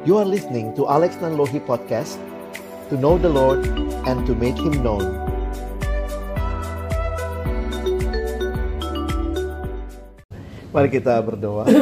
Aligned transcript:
You 0.00 0.16
are 0.16 0.24
listening 0.24 0.72
to 0.80 0.88
Alex 0.88 1.20
Nanlohi 1.20 1.60
Podcast 1.60 2.16
To 2.88 2.96
know 2.96 3.20
the 3.20 3.28
Lord 3.28 3.68
and 4.08 4.24
to 4.24 4.32
make 4.32 4.56
Him 4.56 4.80
known. 4.80 5.04
Mari 10.72 10.88
kita 10.88 11.20
berdoa. 11.20 11.68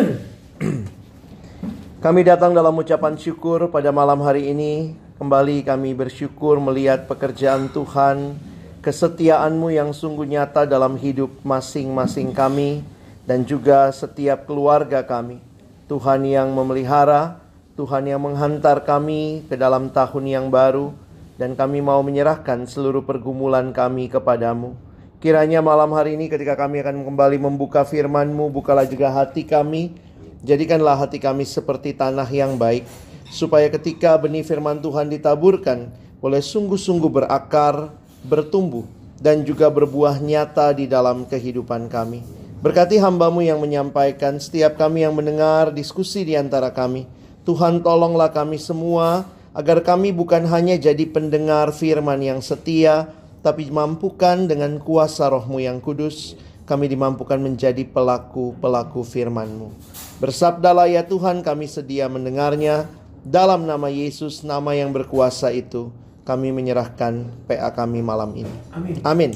Kami 2.03 2.21
datang 2.27 2.59
dalam 2.59 2.75
ucapan 2.75 3.15
syukur 3.15 3.71
pada 3.71 3.95
malam 3.95 4.19
hari 4.27 4.51
ini. 4.51 4.99
Kembali 5.23 5.63
kami 5.63 5.95
bersyukur 5.95 6.59
melihat 6.59 7.07
pekerjaan 7.07 7.71
Tuhan 7.71 8.35
Kesetiaanmu 8.83 9.71
yang 9.71 9.95
sungguh 9.95 10.27
nyata 10.27 10.67
dalam 10.67 10.99
hidup 10.99 11.31
masing-masing 11.47 12.35
kami 12.35 12.83
Dan 13.23 13.47
juga 13.47 13.95
setiap 13.95 14.43
keluarga 14.43 15.07
kami. 15.07 15.39
Tuhan 15.87 16.27
yang 16.27 16.51
memelihara 16.51 17.47
Tuhan 17.79 18.11
yang 18.11 18.27
menghantar 18.27 18.83
kami 18.83 19.47
ke 19.47 19.55
dalam 19.55 19.95
tahun 19.95 20.27
yang 20.27 20.47
baru 20.51 20.91
Dan 21.39 21.55
kami 21.55 21.79
mau 21.79 22.03
menyerahkan 22.03 22.67
seluruh 22.67 23.07
pergumulan 23.07 23.71
kami 23.71 24.11
kepadamu 24.11 24.75
Kiranya 25.23 25.63
malam 25.63 25.95
hari 25.95 26.19
ini 26.19 26.27
ketika 26.27 26.59
kami 26.59 26.83
akan 26.83 27.07
kembali 27.07 27.39
membuka 27.39 27.87
firman-Mu, 27.87 28.51
bukalah 28.51 28.83
juga 28.83 29.15
hati 29.15 29.47
kami 29.47 29.95
Jadikanlah 30.39 30.95
hati 30.95 31.19
kami 31.19 31.43
seperti 31.43 31.99
tanah 31.99 32.27
yang 32.31 32.55
baik, 32.55 32.87
supaya 33.27 33.67
ketika 33.67 34.15
benih 34.15 34.47
firman 34.47 34.79
Tuhan 34.79 35.11
ditaburkan, 35.11 35.91
boleh 36.23 36.39
sungguh-sungguh 36.39 37.11
berakar, 37.11 37.91
bertumbuh, 38.23 38.87
dan 39.19 39.43
juga 39.43 39.67
berbuah 39.67 40.23
nyata 40.23 40.71
di 40.79 40.87
dalam 40.87 41.27
kehidupan 41.27 41.91
kami. 41.91 42.23
Berkati 42.63 43.03
hambamu 43.03 43.43
yang 43.43 43.59
menyampaikan, 43.59 44.39
setiap 44.39 44.79
kami 44.79 45.03
yang 45.03 45.15
mendengar 45.15 45.75
diskusi 45.75 46.23
di 46.23 46.39
antara 46.39 46.71
kami. 46.71 47.18
Tuhan 47.49 47.81
tolonglah 47.81 48.29
kami 48.29 48.61
semua, 48.61 49.25
agar 49.57 49.81
kami 49.81 50.13
bukan 50.13 50.45
hanya 50.53 50.77
jadi 50.77 51.09
pendengar 51.09 51.73
firman 51.73 52.21
yang 52.21 52.45
setia, 52.45 53.09
tapi 53.41 53.73
mampukan 53.73 54.45
dengan 54.45 54.77
kuasa 54.77 55.33
rohmu 55.33 55.57
yang 55.57 55.81
kudus, 55.81 56.37
kami 56.69 56.93
dimampukan 56.93 57.41
menjadi 57.41 57.89
pelaku-pelaku 57.89 59.01
firman-Mu. 59.01 59.73
Bersabdalah 60.21 60.93
ya 60.93 61.09
Tuhan 61.09 61.41
kami 61.41 61.65
sedia 61.65 62.05
mendengarnya 62.13 62.85
dalam 63.25 63.65
nama 63.65 63.89
Yesus 63.89 64.45
nama 64.45 64.77
yang 64.77 64.93
berkuasa 64.93 65.49
itu 65.49 65.89
kami 66.29 66.53
menyerahkan 66.53 67.33
PA 67.49 67.73
kami 67.73 68.05
malam 68.05 68.37
ini. 68.37 68.57
Amin. 68.77 69.01
Amin. 69.01 69.33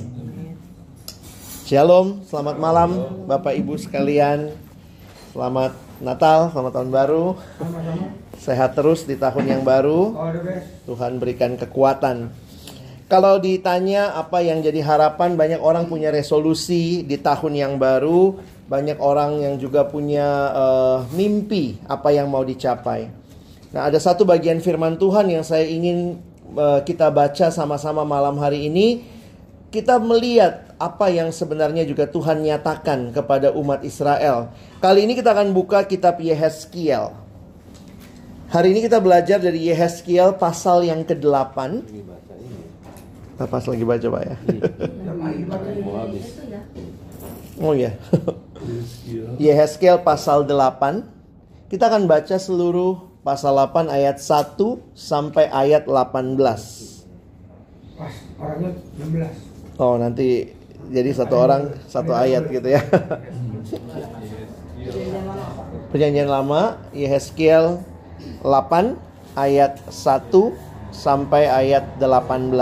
Shalom, 1.64 2.20
selamat 2.28 2.60
malam 2.60 2.90
Bapak 3.24 3.56
Ibu 3.56 3.80
sekalian. 3.80 4.52
Selamat 5.32 5.72
Natal, 6.02 6.50
selamat 6.50 6.72
tahun 6.74 6.90
baru. 6.90 7.24
Sehat 8.42 8.74
terus 8.74 9.06
di 9.06 9.14
tahun 9.14 9.46
yang 9.46 9.62
baru. 9.62 10.18
Tuhan 10.84 11.22
berikan 11.22 11.54
kekuatan. 11.54 12.34
Kalau 13.06 13.38
ditanya 13.38 14.18
apa 14.18 14.42
yang 14.42 14.58
jadi 14.60 14.82
harapan, 14.82 15.38
banyak 15.38 15.62
orang 15.62 15.86
punya 15.86 16.10
resolusi 16.10 17.06
di 17.06 17.16
tahun 17.22 17.54
yang 17.54 17.74
baru 17.78 18.52
banyak 18.72 18.98
orang 19.04 19.44
yang 19.44 19.54
juga 19.60 19.84
punya 19.84 20.48
uh, 20.48 20.98
mimpi 21.12 21.76
apa 21.84 22.08
yang 22.08 22.32
mau 22.32 22.40
dicapai. 22.40 23.12
Nah, 23.68 23.92
ada 23.92 24.00
satu 24.00 24.24
bagian 24.24 24.64
firman 24.64 24.96
Tuhan 24.96 25.28
yang 25.28 25.44
saya 25.44 25.68
ingin 25.68 26.16
uh, 26.56 26.80
kita 26.80 27.12
baca 27.12 27.52
sama-sama 27.52 28.00
malam 28.08 28.40
hari 28.40 28.72
ini. 28.72 29.04
Kita 29.72 29.96
melihat 29.96 30.76
apa 30.76 31.08
yang 31.08 31.32
sebenarnya 31.32 31.88
juga 31.88 32.04
Tuhan 32.04 32.44
nyatakan 32.44 33.08
kepada 33.08 33.56
umat 33.56 33.80
Israel. 33.88 34.52
Kali 34.84 35.08
ini 35.08 35.16
kita 35.16 35.32
akan 35.32 35.56
buka 35.56 35.88
kitab 35.88 36.20
Yehezkiel. 36.20 37.16
Hari 38.52 38.68
ini 38.68 38.84
kita 38.84 39.00
belajar 39.00 39.40
dari 39.40 39.72
Yehezkiel 39.72 40.36
pasal 40.36 40.84
yang 40.84 41.08
ke-8. 41.08 41.56
Kita 41.88 43.48
pas 43.48 43.64
lagi 43.64 43.84
baca 43.88 44.06
Pak 44.12 44.22
ya. 44.28 44.36
Oh 47.62 47.72
ya. 47.84 47.96
Yehezkiel 49.40 50.04
pasal 50.04 50.44
8. 50.44 51.72
Kita 51.72 51.88
akan 51.88 52.04
baca 52.04 52.36
seluruh 52.36 53.08
pasal 53.24 53.56
8 53.56 53.88
ayat 53.88 54.20
1 54.20 54.60
sampai 54.92 55.48
ayat 55.48 55.88
18. 55.88 56.36
Pas, 57.96 58.14
orangnya 58.36 58.76
16. 59.00 59.51
Oh, 59.82 59.98
nanti 59.98 60.46
jadi 60.94 61.10
satu 61.10 61.34
orang 61.42 61.74
satu 61.90 62.14
ayat 62.14 62.46
gitu 62.46 62.70
ya. 62.70 62.86
Perjanjian 65.90 66.30
lama 66.30 66.78
Yehezkiel 66.94 67.82
8 68.46 68.94
ayat 69.34 69.82
1 69.90 70.30
sampai 70.94 71.50
ayat 71.50 71.98
18. 71.98 72.54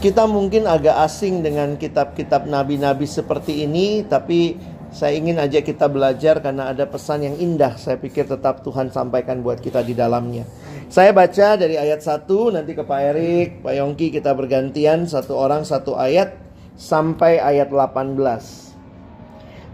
Kita 0.00 0.24
mungkin 0.24 0.64
agak 0.64 1.04
asing 1.04 1.44
dengan 1.44 1.76
kitab-kitab 1.76 2.48
nabi-nabi 2.48 3.04
seperti 3.04 3.68
ini, 3.68 4.08
tapi 4.08 4.56
saya 4.88 5.20
ingin 5.20 5.36
aja 5.36 5.60
kita 5.60 5.84
belajar 5.92 6.40
karena 6.40 6.72
ada 6.72 6.88
pesan 6.88 7.28
yang 7.28 7.36
indah. 7.36 7.76
Saya 7.76 8.00
pikir 8.00 8.24
tetap 8.24 8.64
Tuhan 8.64 8.88
sampaikan 8.88 9.44
buat 9.44 9.60
kita 9.60 9.84
di 9.84 9.92
dalamnya. 9.92 10.48
Saya 10.90 11.10
baca 11.10 11.58
dari 11.58 11.74
ayat 11.74 12.02
1 12.02 12.26
nanti 12.54 12.72
ke 12.76 12.86
Pak 12.86 13.00
Erik, 13.14 13.62
Pak 13.66 13.74
Yongki 13.74 14.14
kita 14.14 14.30
bergantian 14.34 15.10
satu 15.10 15.34
orang 15.34 15.66
satu 15.66 15.98
ayat 15.98 16.38
sampai 16.78 17.42
ayat 17.42 17.70
18. 17.70 18.18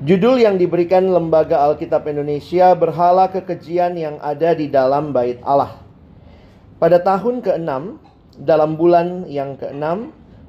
Judul 0.01 0.41
yang 0.41 0.57
diberikan 0.57 1.13
Lembaga 1.13 1.61
Alkitab 1.69 2.09
Indonesia 2.09 2.73
berhala 2.73 3.29
kekejian 3.29 4.01
yang 4.01 4.17
ada 4.25 4.57
di 4.57 4.73
dalam 4.73 5.13
bait 5.13 5.37
Allah. 5.45 5.77
Pada 6.81 6.97
tahun 6.97 7.45
ke-6, 7.45 8.01
dalam 8.41 8.81
bulan 8.81 9.29
yang 9.29 9.61
ke-6, 9.61 9.85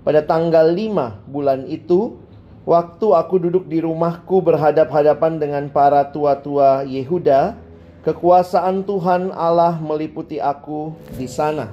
pada 0.07 0.23
tanggal 0.23 0.72
5 0.72 1.28
bulan 1.28 1.67
itu, 1.67 2.16
waktu 2.63 3.07
aku 3.11 3.44
duduk 3.44 3.67
di 3.67 3.84
rumahku 3.84 4.40
berhadap-hadapan 4.40 5.35
dengan 5.35 5.63
para 5.67 6.07
tua-tua 6.16 6.88
Yehuda, 6.88 7.59
kekuasaan 8.01 8.81
Tuhan 8.85 9.29
Allah 9.29 9.78
meliputi 9.78 10.41
aku 10.41 10.97
di 11.13 11.29
sana. 11.29 11.69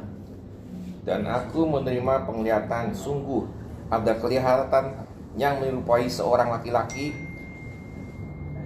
Dan 1.09 1.25
aku 1.25 1.65
menerima 1.65 2.29
penglihatan 2.29 2.93
sungguh 2.93 3.49
ada 3.89 4.13
kelihatan 4.21 5.09
yang 5.41 5.57
menyerupai 5.57 6.05
seorang 6.05 6.53
laki-laki 6.53 7.17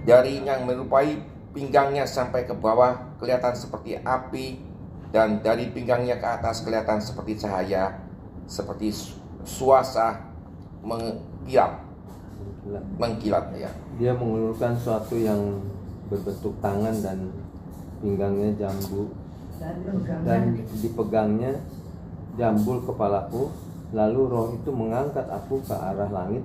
dari 0.03 0.43
yang 0.43 0.67
menyerupai 0.67 1.23
pinggangnya 1.55 2.03
sampai 2.03 2.43
ke 2.43 2.51
bawah 2.51 3.15
kelihatan 3.23 3.55
seperti 3.55 3.95
api 4.03 4.59
dan 5.15 5.39
dari 5.39 5.71
pinggangnya 5.71 6.19
ke 6.19 6.27
atas 6.27 6.65
kelihatan 6.65 6.99
seperti 6.99 7.39
cahaya 7.39 8.03
seperti 8.49 8.91
suasa 9.47 10.19
mengkilat 10.83 11.79
mengkilat 12.99 13.53
ya 13.55 13.71
dia 13.95 14.11
mengulurkan 14.11 14.75
suatu 14.75 15.15
yang 15.15 15.63
berbentuk 16.11 16.57
tangan 16.59 16.95
dan 16.99 17.31
pinggangnya 18.03 18.51
jambu. 18.59 19.15
Dan 20.27 20.59
dipegangnya 20.83 21.63
jambul 22.35 22.83
kepalaku. 22.83 23.47
Lalu 23.95 24.21
roh 24.27 24.47
itu 24.51 24.69
mengangkat 24.73 25.29
aku 25.29 25.63
ke 25.63 25.71
arah 25.71 26.09
langit 26.11 26.41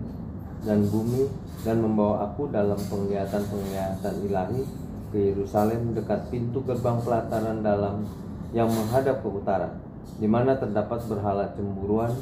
dan 0.62 0.84
bumi 0.86 1.26
dan 1.64 1.80
membawa 1.80 2.28
aku 2.30 2.52
dalam 2.52 2.76
penglihatan-penglihatan 2.76 4.14
ilahi 4.28 4.62
ke 5.08 5.32
Yerusalem 5.32 5.96
dekat 5.96 6.28
pintu 6.28 6.60
gerbang 6.68 7.00
pelataran 7.00 7.64
dalam 7.64 8.04
yang 8.52 8.68
menghadap 8.68 9.24
ke 9.24 9.28
utara 9.32 9.72
di 10.20 10.28
mana 10.28 10.60
terdapat 10.60 11.00
berhala 11.08 11.48
cemburuan 11.56 12.12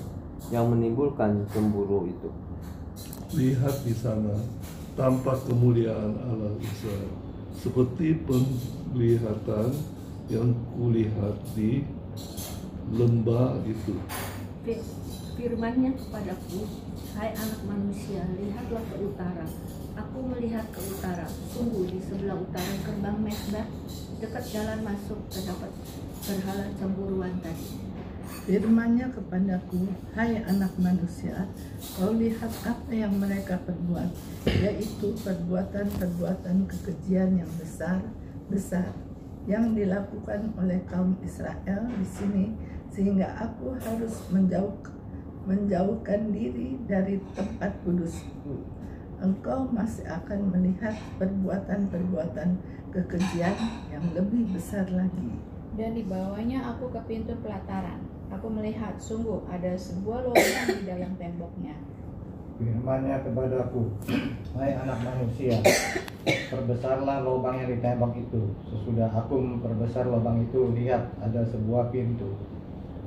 yang 0.55 0.71
menimbulkan 0.71 1.43
cemburu 1.51 2.07
itu. 2.07 2.31
Lihat 3.35 3.83
di 3.83 3.91
sana 3.91 4.39
tampak 4.95 5.43
kemuliaan 5.51 6.15
Allah 6.23 6.55
Israel 6.63 7.26
seperti 7.61 8.21
penglihatan 8.25 9.73
yang 10.29 10.53
kulihat 10.77 11.37
di 11.55 11.87
lembah 12.93 13.63
itu. 13.67 13.97
Firmannya 15.37 15.93
kepadaku, 16.01 16.65
Hai 17.17 17.33
anak 17.33 17.65
manusia, 17.65 18.29
lihatlah 18.37 18.85
ke 18.93 18.97
utara. 19.01 19.47
Aku 19.97 20.19
melihat 20.29 20.69
ke 20.69 20.81
utara. 20.85 21.25
Sungguh 21.49 21.89
di 21.89 21.97
sebelah 21.97 22.37
utara 22.37 22.77
gerbang 22.85 23.17
Mesbah, 23.25 23.65
dekat 24.21 24.45
jalan 24.53 24.85
masuk 24.85 25.17
terdapat 25.33 25.73
berhala 26.25 26.67
cemburuan 26.77 27.37
tadi 27.41 27.96
Firmannya 28.47 29.11
kepadaku, 29.11 29.91
Hai 30.15 30.39
anak 30.47 30.79
manusia, 30.79 31.51
kau 31.99 32.15
lihat 32.15 32.55
apa 32.63 32.95
yang 32.95 33.19
mereka 33.19 33.59
perbuat, 33.67 34.07
yaitu 34.47 35.19
perbuatan-perbuatan 35.19 36.71
kekejian 36.71 37.43
yang 37.43 37.51
besar-besar 37.59 38.95
yang 39.51 39.75
dilakukan 39.75 40.55
oleh 40.63 40.79
kaum 40.87 41.19
Israel 41.27 41.91
di 41.91 42.07
sini, 42.07 42.55
sehingga 42.95 43.35
aku 43.35 43.75
harus 43.83 44.23
menjauh, 44.31 44.79
menjauhkan 45.43 46.31
diri 46.31 46.79
dari 46.87 47.19
tempat 47.35 47.83
kudusku. 47.83 48.63
engkau 49.19 49.67
masih 49.75 50.07
akan 50.07 50.55
melihat 50.55 50.95
perbuatan-perbuatan 51.19 52.63
kekejian 52.95 53.59
yang 53.91 54.07
lebih 54.15 54.55
besar 54.55 54.87
lagi. 54.95 55.35
Dan 55.75 55.99
dibawanya 55.99 56.71
aku 56.71 56.95
ke 56.95 57.01
pintu 57.11 57.35
pelataran. 57.43 58.16
Aku 58.35 58.47
melihat, 58.51 58.99
sungguh 58.99 59.47
ada 59.47 59.79
sebuah 59.79 60.27
lubang 60.27 60.67
di 60.67 60.83
dalam 60.83 61.13
temboknya. 61.15 61.79
Firmannya 62.57 63.21
kepadaku, 63.21 63.93
Hai 64.57 64.73
anak 64.81 64.99
manusia, 65.05 65.61
perbesarlah 66.25 67.21
lubang 67.23 67.61
yang 67.61 67.69
di 67.71 67.79
tembok 67.85 68.17
itu. 68.17 68.51
Sesudah 68.73 69.13
aku 69.13 69.37
memperbesar 69.39 70.09
lubang 70.09 70.41
itu, 70.43 70.73
lihat 70.73 71.13
ada 71.21 71.45
sebuah 71.47 71.93
pintu. 71.93 72.35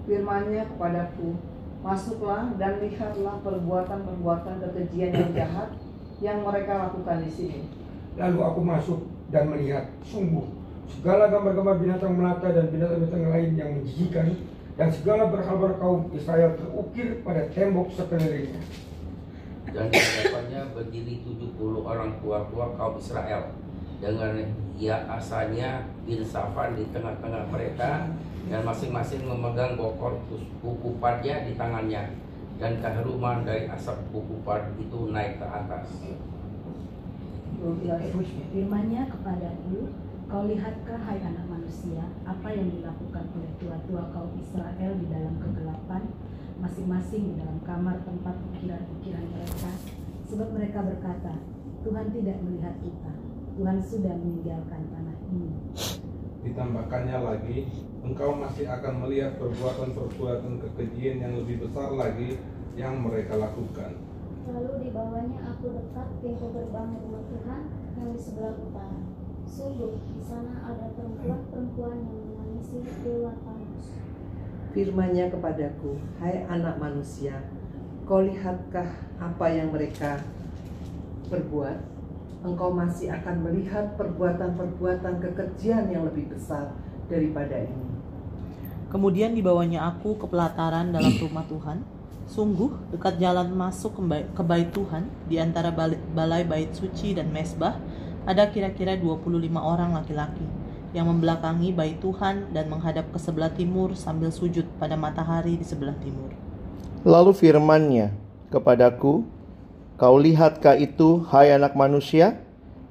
Firmannya 0.05 0.69
kepadaku, 0.69 1.35
Masuklah 1.79 2.51
dan 2.59 2.83
lihatlah 2.83 3.39
perbuatan-perbuatan 3.39 4.55
kekejian 4.59 5.15
yang 5.15 5.31
jahat 5.31 5.71
yang 6.19 6.43
mereka 6.43 6.75
lakukan 6.75 7.23
di 7.23 7.31
sini. 7.31 7.59
Lalu 8.19 8.39
aku 8.43 8.59
masuk 8.59 8.99
dan 9.31 9.47
melihat, 9.47 9.87
sungguh, 10.03 10.43
segala 10.91 11.31
gambar-gambar 11.31 11.79
binatang 11.79 12.19
melata 12.19 12.51
dan 12.51 12.67
binatang-binatang 12.67 13.31
lain 13.31 13.51
yang 13.55 13.69
menjijikan, 13.79 14.27
dan 14.79 14.87
segala 14.95 15.27
berhala 15.27 15.75
kaum 15.75 16.07
Israel 16.15 16.55
terukir 16.55 17.19
pada 17.19 17.43
tembok 17.51 17.91
sekelilingnya. 17.99 18.63
Dan 19.75 19.91
di 19.91 19.99
hadapannya 19.99 20.71
berdiri 20.71 21.19
70 21.27 21.83
orang 21.83 22.15
tua-tua 22.23 22.79
kaum 22.79 22.95
Israel 22.95 23.51
dengan 23.99 24.39
ia 24.79 25.03
asalnya 25.11 25.83
bin 26.07 26.23
Safan 26.23 26.79
di 26.79 26.87
tengah-tengah 26.95 27.51
mereka 27.51 28.07
dan 28.47 28.63
masing-masing 28.63 29.27
memegang 29.27 29.75
bokor 29.75 30.15
bukupannya 30.63 31.51
di 31.51 31.59
tangannya 31.59 32.15
dan 32.55 32.79
keharuman 32.79 33.43
dari 33.43 33.67
asap 33.67 33.99
bukupan 34.15 34.79
itu 34.79 35.11
naik 35.11 35.43
ke 35.43 35.45
atas. 35.47 35.91
12 37.59 38.15
Firmannya 38.55 39.11
kepadaku, 39.11 39.91
Kau 40.29 40.45
lihatkah 40.45 41.01
hai 41.09 41.17
anak 41.25 41.49
manusia 41.49 42.05
apa 42.21 42.53
yang 42.53 42.69
dilakukan 42.69 43.25
oleh 43.33 43.49
tua-tua 43.57 44.13
kaum 44.13 44.29
Israel 44.37 44.93
di 45.01 45.09
dalam 45.09 45.41
kegelapan 45.41 46.05
masing-masing 46.61 47.33
di 47.33 47.41
dalam 47.41 47.57
kamar 47.65 47.97
tempat 48.05 48.37
ukiran-ukiran 48.53 49.25
mereka 49.25 49.73
sebab 50.29 50.53
mereka 50.53 50.85
berkata 50.85 51.33
Tuhan 51.81 52.13
tidak 52.13 52.37
melihat 52.45 52.77
kita 52.77 53.11
Tuhan 53.57 53.81
sudah 53.81 54.13
meninggalkan 54.21 54.81
tanah 54.93 55.17
ini 55.33 55.49
Ditambahkannya 56.39 57.17
lagi, 57.19 57.67
engkau 58.05 58.31
masih 58.37 58.69
akan 58.69 59.01
melihat 59.01 59.35
perbuatan-perbuatan 59.41 60.61
kekejian 60.61 61.25
yang 61.25 61.33
lebih 61.41 61.67
besar 61.67 61.91
lagi 61.91 62.39
yang 62.79 63.01
mereka 63.01 63.35
lakukan. 63.35 63.97
Lalu 64.47 64.87
dibawanya 64.87 65.51
aku 65.51 65.73
dekat 65.73 66.07
pintu 66.23 66.47
gerbang 66.55 66.95
rumah 67.01 67.23
Tuhan 67.27 67.61
yang 67.99 68.09
di 68.15 68.19
sebelah 68.23 68.55
utara. 68.55 69.08
Sungguh, 69.49 69.93
di 70.13 70.21
sana 70.21 70.53
ada 70.69 70.93
perempuan-perempuan 70.93 71.97
yang 72.05 72.21
menangisi 72.29 72.85
dewa 73.01 73.33
Tamus. 73.41 73.85
Firmannya 74.69 75.25
kepadaku, 75.33 75.97
Hai 76.21 76.45
anak 76.45 76.77
manusia, 76.77 77.49
kau 78.05 78.21
lihatkah 78.21 78.89
apa 79.17 79.45
yang 79.49 79.73
mereka 79.73 80.21
perbuat? 81.33 81.99
engkau 82.39 82.71
masih 82.71 83.11
akan 83.11 83.43
melihat 83.43 83.99
perbuatan-perbuatan 83.99 85.19
kekejian 85.19 85.91
yang 85.91 86.07
lebih 86.07 86.31
besar 86.31 86.71
daripada 87.11 87.59
ini. 87.59 87.87
Kemudian 88.89 89.35
dibawanya 89.35 89.91
aku 89.91 90.17
ke 90.17 90.25
pelataran 90.25 90.89
dalam 90.89 91.13
rumah 91.19 91.45
Tuhan. 91.45 91.83
Sungguh, 92.29 92.93
dekat 92.93 93.17
jalan 93.17 93.49
masuk 93.57 93.97
ke 93.97 94.01
bait, 94.05 94.25
ke 94.37 94.43
bait 94.45 94.69
Tuhan, 94.69 95.09
di 95.25 95.41
antara 95.41 95.73
balai 96.13 96.45
bait 96.45 96.69
suci 96.73 97.17
dan 97.17 97.33
mesbah, 97.33 97.81
ada 98.25 98.49
kira-kira 98.51 98.97
25 98.99 99.29
orang 99.55 99.95
laki-laki 99.95 100.47
yang 100.91 101.05
membelakangi 101.05 101.69
bait 101.71 102.01
Tuhan 102.01 102.49
dan 102.49 102.65
menghadap 102.67 103.13
ke 103.13 103.19
sebelah 103.21 103.53
timur 103.53 103.93
sambil 103.93 104.33
sujud 104.33 104.65
pada 104.81 104.97
matahari 104.97 105.55
di 105.55 105.65
sebelah 105.65 105.95
timur. 106.01 106.33
Lalu 107.05 107.31
firmannya 107.31 108.11
kepadaku, 108.49 109.23
Kau 109.99 110.15
lihatkah 110.15 110.79
itu, 110.79 111.27
hai 111.27 111.51
anak 111.51 111.75
manusia? 111.75 112.39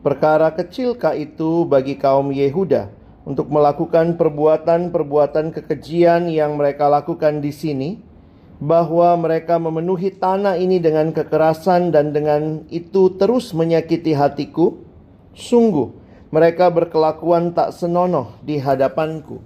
Perkara 0.05 0.53
kecilkah 0.53 1.17
itu 1.17 1.65
bagi 1.65 1.97
kaum 1.97 2.29
Yehuda 2.29 2.93
untuk 3.25 3.49
melakukan 3.49 4.21
perbuatan-perbuatan 4.21 5.57
kekejian 5.57 6.29
yang 6.29 6.61
mereka 6.61 6.85
lakukan 6.93 7.41
di 7.41 7.49
sini? 7.49 7.91
Bahwa 8.61 9.17
mereka 9.17 9.57
memenuhi 9.57 10.21
tanah 10.21 10.61
ini 10.61 10.77
dengan 10.85 11.09
kekerasan 11.17 11.97
dan 11.97 12.13
dengan 12.13 12.69
itu 12.69 13.17
terus 13.17 13.57
menyakiti 13.57 14.13
hatiku? 14.13 14.88
Sungguh, 15.39 15.95
mereka 16.35 16.67
berkelakuan 16.67 17.55
tak 17.55 17.71
senonoh 17.71 18.35
di 18.43 18.59
hadapanku. 18.59 19.39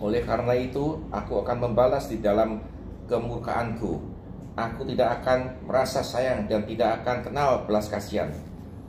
Oleh 0.00 0.24
karena 0.24 0.56
itu, 0.56 1.04
aku 1.12 1.44
akan 1.44 1.68
membalas 1.68 2.08
di 2.08 2.24
dalam 2.24 2.64
kemurkaanku 3.04 4.12
aku 4.56 4.84
tidak 4.84 5.22
akan 5.22 5.64
merasa 5.64 6.04
sayang 6.04 6.44
dan 6.48 6.64
tidak 6.68 7.02
akan 7.02 7.24
kenal 7.24 7.64
belas 7.64 7.88
kasihan. 7.88 8.28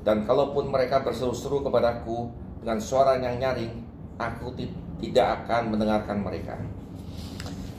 Dan 0.04 0.28
kalaupun 0.28 0.68
mereka 0.68 1.00
berseru-seru 1.00 1.64
kepadaku 1.64 2.28
dengan 2.60 2.80
suara 2.84 3.16
yang 3.16 3.40
nyaring, 3.40 3.72
aku 4.20 4.52
tidak 5.00 5.44
akan 5.44 5.72
mendengarkan 5.72 6.20
mereka. 6.20 6.60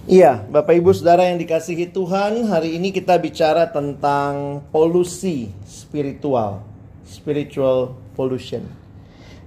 Iya, 0.04 0.44
Bapak 0.48 0.76
Ibu 0.76 0.92
Saudara 0.92 1.28
yang 1.28 1.40
dikasihi 1.40 1.88
Tuhan, 1.88 2.48
hari 2.48 2.76
ini 2.76 2.92
kita 2.92 3.16
bicara 3.16 3.68
tentang 3.72 4.64
polusi 4.68 5.48
spiritual, 5.64 6.60
spiritual 7.04 7.96
pollution. 8.16 8.64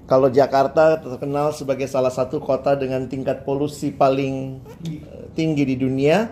Kalau 0.07 0.31
Jakarta 0.31 1.03
terkenal 1.03 1.51
sebagai 1.51 1.85
salah 1.91 2.13
satu 2.13 2.39
kota 2.39 2.79
dengan 2.79 3.11
tingkat 3.11 3.43
polusi 3.43 3.91
paling 3.91 4.63
eh, 4.87 5.27
tinggi 5.35 5.67
di 5.67 5.75
dunia, 5.75 6.31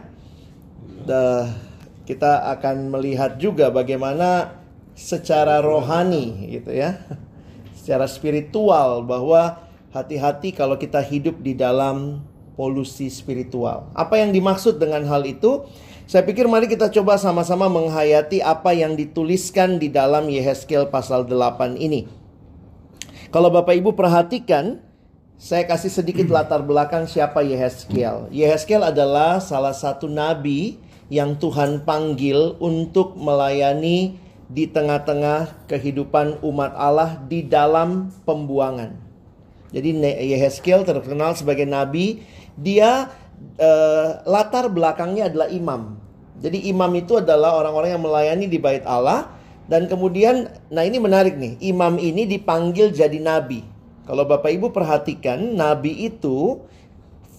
kita 2.06 2.31
akan 2.56 2.89
melihat 2.94 3.36
juga 3.36 3.68
bagaimana 3.69 4.62
secara 4.95 5.60
rohani 5.60 6.56
gitu 6.56 6.72
ya. 6.72 6.98
Secara 7.86 8.10
spiritual 8.10 9.06
bahwa 9.06 9.62
hati-hati 9.94 10.56
kalau 10.56 10.80
kita 10.80 11.04
hidup 11.04 11.38
di 11.44 11.54
dalam 11.54 12.24
polusi 12.56 13.12
spiritual. 13.12 13.92
Apa 13.94 14.24
yang 14.24 14.31
dimaksud 14.31 14.80
dengan 14.80 15.06
hal 15.06 15.27
itu? 15.27 15.68
Saya 16.06 16.22
pikir 16.22 16.46
mari 16.46 16.69
kita 16.69 16.86
coba 16.94 17.18
sama-sama 17.18 17.66
menghayati 17.66 18.38
apa 18.38 18.78
yang 18.78 18.94
dituliskan 18.94 19.81
di 19.81 19.90
dalam 19.90 20.29
Yehezkiel 20.29 20.94
pasal 20.94 21.25
8 21.25 21.82
ini. 21.82 22.06
Kalau 23.34 23.50
Bapak 23.50 23.74
Ibu 23.74 23.98
perhatikan, 23.98 24.86
saya 25.41 25.65
kasih 25.65 25.89
sedikit 25.89 26.29
latar 26.29 26.62
belakang 26.62 27.10
siapa 27.10 27.41
Yehezkiel. 27.41 28.29
Yehezkiel 28.29 28.86
adalah 28.86 29.41
salah 29.41 29.74
satu 29.74 30.06
nabi 30.06 30.77
yang 31.10 31.41
Tuhan 31.41 31.82
panggil 31.82 32.53
untuk 32.62 33.18
melayani 33.18 34.22
di 34.46 34.70
tengah-tengah 34.70 35.65
kehidupan 35.65 36.38
umat 36.46 36.77
Allah 36.77 37.18
di 37.25 37.41
dalam 37.41 38.13
pembuangan. 38.29 38.94
Jadi 39.74 40.06
Yehezkiel 40.06 40.86
terkenal 40.86 41.34
sebagai 41.34 41.65
nabi, 41.65 42.22
dia 42.53 43.10
eh, 43.58 44.10
latar 44.27 44.68
belakangnya 44.72 45.32
adalah 45.32 45.48
imam. 45.51 45.98
Jadi 46.39 46.68
imam 46.68 46.92
itu 46.94 47.18
adalah 47.20 47.56
orang-orang 47.58 47.96
yang 47.96 48.04
melayani 48.04 48.46
di 48.51 48.60
bait 48.60 48.84
Allah 48.84 49.32
dan 49.65 49.88
kemudian 49.88 50.51
nah 50.70 50.84
ini 50.84 51.00
menarik 51.00 51.39
nih, 51.39 51.58
imam 51.63 51.98
ini 51.98 52.27
dipanggil 52.27 52.92
jadi 52.92 53.18
nabi. 53.18 53.63
Kalau 54.06 54.27
Bapak 54.30 54.54
Ibu 54.54 54.70
perhatikan, 54.70 55.58
nabi 55.58 56.06
itu 56.06 56.62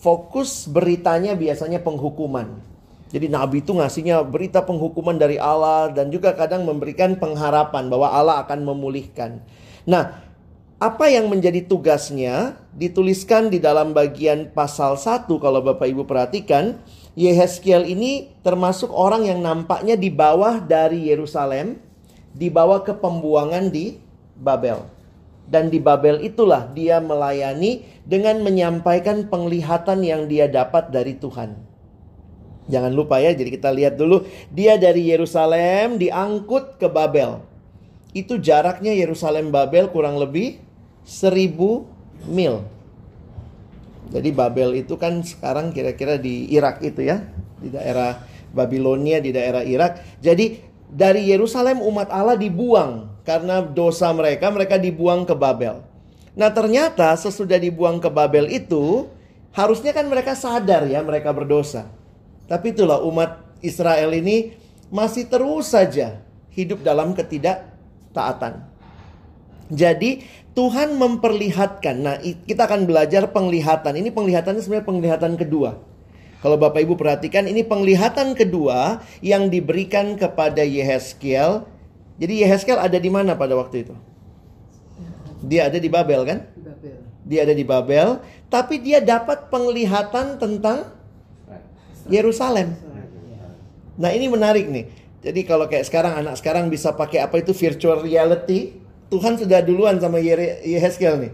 fokus 0.03 0.67
beritanya 0.67 1.39
biasanya 1.39 1.79
penghukuman. 1.83 2.77
Jadi 3.07 3.31
Nabi 3.31 3.63
itu 3.63 3.71
ngasihnya 3.71 4.27
berita 4.27 4.67
penghukuman 4.67 5.15
dari 5.15 5.39
Allah 5.39 5.95
dan 5.95 6.11
juga 6.11 6.35
kadang 6.35 6.67
memberikan 6.67 7.15
pengharapan 7.15 7.87
bahwa 7.87 8.11
Allah 8.11 8.43
akan 8.43 8.67
memulihkan. 8.67 9.39
Nah, 9.87 10.26
apa 10.77 11.09
yang 11.09 11.33
menjadi 11.33 11.65
tugasnya 11.65 12.61
dituliskan 12.77 13.49
di 13.49 13.57
dalam 13.57 13.97
bagian 13.97 14.53
pasal 14.53 15.01
1 15.01 15.25
kalau 15.41 15.65
Bapak 15.65 15.89
Ibu 15.89 16.05
perhatikan. 16.05 16.85
Yehezkiel 17.17 17.89
ini 17.89 18.37
termasuk 18.45 18.93
orang 18.93 19.25
yang 19.25 19.41
nampaknya 19.41 19.97
di 19.97 20.13
bawah 20.13 20.61
dari 20.61 21.09
Yerusalem, 21.09 21.81
dibawa 22.37 22.85
ke 22.85 22.93
pembuangan 22.93 23.73
di 23.73 23.97
Babel. 24.37 24.85
Dan 25.49 25.73
di 25.73 25.81
Babel 25.81 26.21
itulah 26.21 26.69
dia 26.77 27.01
melayani 27.01 27.89
dengan 28.05 28.45
menyampaikan 28.45 29.33
penglihatan 29.33 30.05
yang 30.05 30.29
dia 30.29 30.45
dapat 30.45 30.93
dari 30.93 31.17
Tuhan. 31.17 31.57
Jangan 32.69 32.93
lupa 32.93 33.17
ya, 33.17 33.33
jadi 33.33 33.49
kita 33.49 33.73
lihat 33.73 33.97
dulu. 33.97 34.29
Dia 34.53 34.77
dari 34.77 35.09
Yerusalem 35.09 35.97
diangkut 35.97 36.77
ke 36.77 36.93
Babel. 36.93 37.41
Itu 38.13 38.37
jaraknya 38.37 38.93
Yerusalem 38.93 39.49
Babel 39.49 39.89
kurang 39.89 40.21
lebih 40.21 40.66
seribu 41.07 41.87
mil. 42.27 42.67
Jadi 44.11 44.31
Babel 44.35 44.83
itu 44.83 44.99
kan 44.99 45.23
sekarang 45.23 45.71
kira-kira 45.71 46.19
di 46.19 46.51
Irak 46.51 46.83
itu 46.83 47.07
ya. 47.07 47.23
Di 47.63 47.71
daerah 47.71 48.23
Babilonia, 48.51 49.23
di 49.23 49.31
daerah 49.31 49.63
Irak. 49.63 50.19
Jadi 50.19 50.59
dari 50.91 51.31
Yerusalem 51.31 51.83
umat 51.83 52.11
Allah 52.11 52.39
dibuang 52.39 53.23
karena 53.27 53.63
dosa 53.63 54.11
mereka, 54.15 54.51
mereka 54.51 54.79
dibuang 54.79 55.27
ke 55.27 55.35
Babel. 55.35 55.83
Nah, 56.37 56.53
ternyata 56.53 57.17
sesudah 57.17 57.57
dibuang 57.57 57.99
ke 57.99 58.13
Babel 58.13 58.47
itu 58.53 59.09
harusnya 59.57 59.97
kan 59.97 60.05
mereka 60.07 60.37
sadar 60.37 60.85
ya 60.87 61.01
mereka 61.01 61.33
berdosa. 61.33 61.89
Tapi 62.47 62.77
itulah 62.77 63.03
umat 63.03 63.43
Israel 63.65 64.13
ini 64.15 64.55
masih 64.93 65.27
terus 65.27 65.73
saja 65.73 66.23
hidup 66.55 66.85
dalam 66.87 67.17
ketidaktaatan. 67.17 68.63
Jadi 69.73 70.23
Tuhan 70.57 70.97
memperlihatkan. 70.97 71.97
Nah, 72.01 72.17
kita 72.19 72.65
akan 72.65 72.89
belajar 72.89 73.29
penglihatan. 73.29 73.93
Ini 73.93 74.09
penglihatannya 74.09 74.65
sebenarnya 74.65 74.89
penglihatan 74.89 75.37
kedua. 75.37 75.77
Kalau 76.41 76.57
Bapak 76.57 76.81
Ibu 76.81 76.97
perhatikan 76.97 77.45
ini 77.45 77.61
penglihatan 77.61 78.33
kedua 78.33 79.05
yang 79.21 79.53
diberikan 79.53 80.17
kepada 80.17 80.65
Yehezkiel. 80.65 81.69
Jadi 82.17 82.41
Yehezkiel 82.41 82.81
ada 82.81 82.97
di 82.97 83.13
mana 83.13 83.37
pada 83.37 83.53
waktu 83.53 83.85
itu? 83.85 83.95
Dia 85.45 85.69
ada 85.69 85.77
di 85.77 85.93
Babel 85.93 86.25
kan? 86.25 86.39
Dia 87.27 87.45
ada 87.45 87.53
di 87.53 87.67
Babel, 87.67 88.23
tapi 88.49 88.81
dia 88.81 89.05
dapat 89.05 89.53
penglihatan 89.53 90.41
tentang 90.41 90.89
Yerusalem. 92.09 92.73
Nah, 94.01 94.09
ini 94.15 94.31
menarik 94.33 94.73
nih. 94.73 94.89
Jadi 95.21 95.41
kalau 95.45 95.69
kayak 95.69 95.85
sekarang 95.85 96.23
anak 96.23 96.39
sekarang 96.39 96.71
bisa 96.71 96.95
pakai 96.95 97.21
apa 97.21 97.43
itu 97.43 97.51
virtual 97.51 98.01
reality, 98.01 98.86
Tuhan 99.07 99.39
sudah 99.39 99.63
duluan 99.63 100.03
sama 100.03 100.19
Yehezkiel 100.19 101.15
nih. 101.23 101.33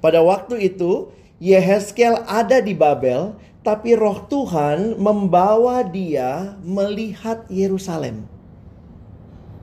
Pada 0.00 0.24
waktu 0.24 0.72
itu 0.72 1.12
Yehezkiel 1.36 2.24
ada 2.24 2.64
di 2.64 2.72
Babel, 2.72 3.36
tapi 3.60 3.92
roh 3.92 4.24
Tuhan 4.30 4.96
membawa 4.96 5.84
dia 5.84 6.56
melihat 6.64 7.44
Yerusalem. 7.52 8.24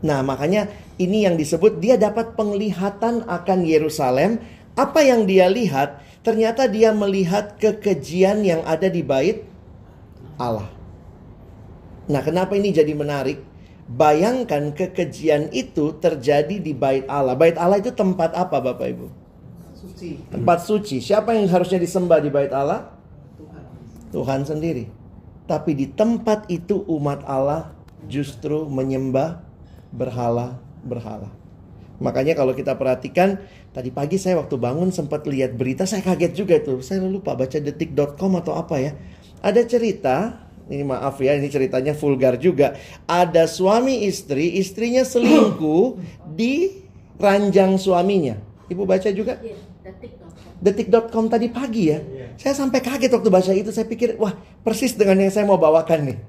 Nah, 0.04 0.20
makanya 0.20 0.68
ini 1.00 1.24
yang 1.24 1.40
disebut 1.40 1.80
dia 1.80 1.96
dapat 1.96 2.36
penglihatan 2.36 3.24
akan 3.26 3.60
Yerusalem. 3.64 4.44
Apa 4.76 5.02
yang 5.02 5.24
dia 5.24 5.48
lihat? 5.48 6.04
Ternyata 6.22 6.68
dia 6.68 6.92
melihat 6.92 7.56
kekejian 7.58 8.44
yang 8.44 8.62
ada 8.68 8.92
di 8.92 9.00
bait 9.00 9.48
Allah. 10.36 10.68
Nah, 12.12 12.20
kenapa 12.20 12.60
ini 12.60 12.76
jadi 12.76 12.92
menarik? 12.92 13.53
Bayangkan 13.84 14.72
kekejian 14.72 15.52
itu 15.52 16.00
terjadi 16.00 16.56
di 16.58 16.72
bait 16.72 17.04
Allah. 17.12 17.36
Bait 17.36 17.60
Allah 17.60 17.84
itu 17.84 17.92
tempat 17.92 18.32
apa 18.32 18.64
Bapak 18.64 18.88
Ibu? 18.88 19.08
Suci. 19.76 20.24
Tempat 20.32 20.60
suci. 20.64 20.98
Siapa 21.04 21.36
yang 21.36 21.52
harusnya 21.52 21.78
disembah 21.78 22.24
di 22.24 22.32
bait 22.32 22.52
Allah? 22.56 22.96
Tuhan. 23.36 23.64
Tuhan 24.16 24.42
sendiri. 24.48 24.88
Tapi 25.44 25.76
di 25.76 25.92
tempat 25.92 26.48
itu 26.48 26.88
umat 26.88 27.28
Allah 27.28 27.76
justru 28.08 28.64
menyembah 28.72 29.44
berhala-berhala. 29.92 31.44
Makanya 32.04 32.36
kalau 32.36 32.52
kita 32.52 32.76
perhatikan 32.76 33.40
tadi 33.72 33.94
pagi 33.94 34.20
saya 34.20 34.40
waktu 34.40 34.60
bangun 34.60 34.92
sempat 34.92 35.24
lihat 35.24 35.56
berita 35.56 35.88
saya 35.88 36.04
kaget 36.04 36.34
juga 36.36 36.56
tuh. 36.60 36.84
Saya 36.84 37.04
lupa 37.04 37.36
baca 37.36 37.60
detik.com 37.60 38.32
atau 38.40 38.60
apa 38.60 38.76
ya. 38.80 38.92
Ada 39.44 39.68
cerita 39.68 40.43
ini 40.72 40.84
maaf 40.88 41.20
ya, 41.20 41.36
ini 41.36 41.52
ceritanya 41.52 41.92
vulgar 41.92 42.40
juga. 42.40 42.80
Ada 43.04 43.52
suami 43.52 44.08
istri, 44.08 44.56
istrinya 44.56 45.04
selingkuh 45.04 46.00
di 46.40 46.84
ranjang 47.20 47.76
suaminya. 47.76 48.40
Ibu 48.72 48.88
baca 48.88 49.10
juga? 49.12 49.40
Iya, 49.44 49.60
Detik.com 50.64 51.28
tadi 51.28 51.52
pagi 51.52 51.92
ya. 51.92 52.00
Saya 52.40 52.56
sampai 52.56 52.80
kaget 52.80 53.12
waktu 53.12 53.28
baca 53.28 53.52
itu. 53.52 53.76
Saya 53.76 53.84
pikir, 53.84 54.16
wah 54.16 54.32
persis 54.64 54.96
dengan 54.96 55.20
yang 55.20 55.34
saya 55.36 55.44
mau 55.44 55.60
bawakan 55.60 56.16
nih. 56.16 56.20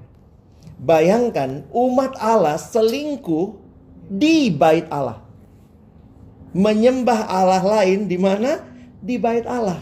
Bayangkan 0.75 1.63
umat 1.71 2.19
Allah 2.19 2.59
selingkuh 2.59 3.55
di 4.11 4.51
bait 4.51 4.83
Allah. 4.91 5.23
Menyembah 6.51 7.31
Allah 7.31 7.63
lain 7.63 8.11
di 8.11 8.19
mana? 8.19 8.59
Di 8.99 9.15
bait 9.15 9.47
Allah. 9.47 9.79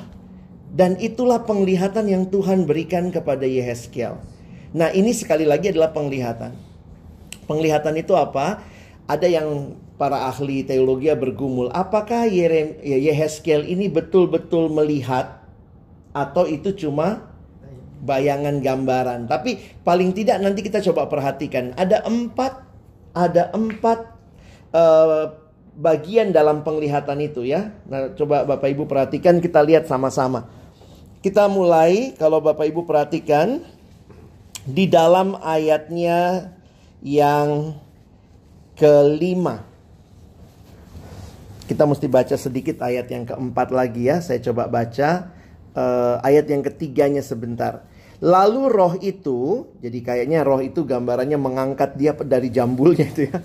Dan 0.70 1.02
itulah 1.02 1.42
penglihatan 1.42 2.06
yang 2.06 2.30
Tuhan 2.30 2.70
berikan 2.70 3.10
kepada 3.10 3.46
Yehezkiel. 3.46 4.33
Nah, 4.74 4.90
ini 4.90 5.14
sekali 5.14 5.46
lagi 5.46 5.70
adalah 5.70 5.94
penglihatan. 5.94 6.58
Penglihatan 7.46 7.94
itu 7.98 8.18
apa? 8.18 8.66
Ada 9.06 9.30
yang 9.30 9.78
para 9.94 10.26
ahli 10.26 10.66
teologi 10.66 11.08
bergumul, 11.14 11.70
apakah 11.70 12.26
Yerem, 12.26 12.82
ini 12.82 13.86
betul-betul 13.88 14.74
melihat 14.74 15.46
atau 16.12 16.50
itu 16.50 16.74
cuma 16.74 17.30
bayangan 18.02 18.58
gambaran? 18.60 19.30
Tapi 19.30 19.80
paling 19.86 20.12
tidak 20.18 20.42
nanti 20.42 20.66
kita 20.66 20.82
coba 20.82 21.06
perhatikan, 21.06 21.78
ada 21.78 22.02
empat, 22.04 22.66
ada 23.14 23.54
empat 23.54 24.00
uh, 24.74 25.38
bagian 25.78 26.34
dalam 26.34 26.66
penglihatan 26.66 27.22
itu 27.22 27.46
ya. 27.46 27.74
Nah, 27.86 28.14
coba 28.18 28.46
Bapak 28.50 28.70
Ibu 28.74 28.90
perhatikan, 28.90 29.38
kita 29.38 29.62
lihat 29.62 29.86
sama-sama. 29.86 30.50
Kita 31.24 31.48
mulai 31.48 32.18
kalau 32.20 32.44
Bapak 32.44 32.68
Ibu 32.68 32.84
perhatikan 32.84 33.64
di 34.64 34.88
dalam 34.88 35.36
ayatnya 35.40 36.52
yang 37.04 37.76
kelima. 38.80 39.64
Kita 41.64 41.88
mesti 41.88 42.08
baca 42.12 42.36
sedikit 42.36 42.84
ayat 42.84 43.08
yang 43.08 43.24
keempat 43.24 43.72
lagi 43.72 44.08
ya. 44.08 44.20
Saya 44.20 44.40
coba 44.44 44.68
baca 44.68 45.32
uh, 45.76 46.20
ayat 46.24 46.48
yang 46.48 46.64
ketiganya 46.64 47.24
sebentar. 47.24 47.88
Lalu 48.24 48.62
roh 48.72 48.94
itu, 49.04 49.68
jadi 49.84 50.00
kayaknya 50.00 50.48
roh 50.48 50.64
itu 50.64 50.88
gambarannya 50.88 51.36
mengangkat 51.36 52.00
dia 52.00 52.16
dari 52.16 52.48
jambulnya 52.48 53.12
itu 53.12 53.28
ya. 53.28 53.44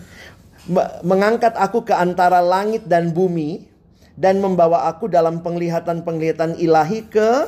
Mengangkat 1.02 1.58
aku 1.58 1.82
ke 1.82 1.94
antara 1.96 2.38
langit 2.44 2.86
dan 2.86 3.10
bumi 3.10 3.66
dan 4.14 4.38
membawa 4.38 4.86
aku 4.86 5.10
dalam 5.10 5.42
penglihatan-penglihatan 5.42 6.58
ilahi 6.62 7.06
ke 7.10 7.46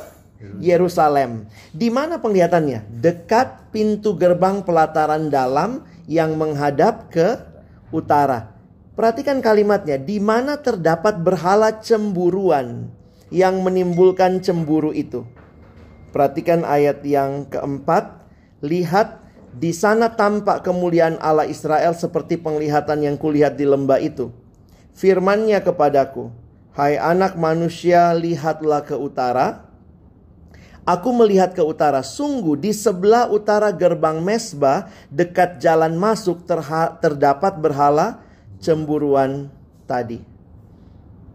Yerusalem. 0.61 1.45
Di 1.71 1.93
mana 1.93 2.17
penglihatannya? 2.17 3.01
Dekat 3.01 3.71
pintu 3.73 4.17
gerbang 4.17 4.65
pelataran 4.65 5.29
dalam 5.29 5.85
yang 6.09 6.35
menghadap 6.35 7.09
ke 7.13 7.39
utara. 7.93 8.57
Perhatikan 8.91 9.39
kalimatnya, 9.39 9.95
di 9.95 10.19
mana 10.19 10.59
terdapat 10.59 11.23
berhala 11.23 11.79
cemburuan 11.79 12.91
yang 13.31 13.63
menimbulkan 13.63 14.43
cemburu 14.43 14.91
itu. 14.91 15.23
Perhatikan 16.11 16.67
ayat 16.67 16.99
yang 17.07 17.47
keempat, 17.47 18.27
lihat 18.59 19.23
di 19.55 19.71
sana 19.71 20.11
tampak 20.11 20.67
kemuliaan 20.67 21.15
Allah 21.23 21.47
Israel 21.47 21.95
seperti 21.95 22.35
penglihatan 22.35 23.07
yang 23.07 23.15
kulihat 23.15 23.55
di 23.55 23.63
lembah 23.63 24.03
itu. 24.03 24.35
Firmannya 24.91 25.63
kepadaku, 25.63 26.31
Hai 26.71 26.95
anak 26.95 27.39
manusia, 27.39 28.15
lihatlah 28.15 28.83
ke 28.83 28.95
utara, 28.95 29.70
Aku 30.81 31.13
melihat 31.13 31.53
ke 31.53 31.61
utara, 31.61 32.01
sungguh 32.01 32.57
di 32.57 32.73
sebelah 32.73 33.29
utara 33.29 33.69
gerbang 33.69 34.17
mesbah 34.17 34.89
dekat 35.13 35.61
jalan 35.61 35.93
masuk 35.93 36.41
terdapat 36.97 37.53
berhala 37.61 38.25
cemburuan 38.57 39.53
tadi. 39.85 40.25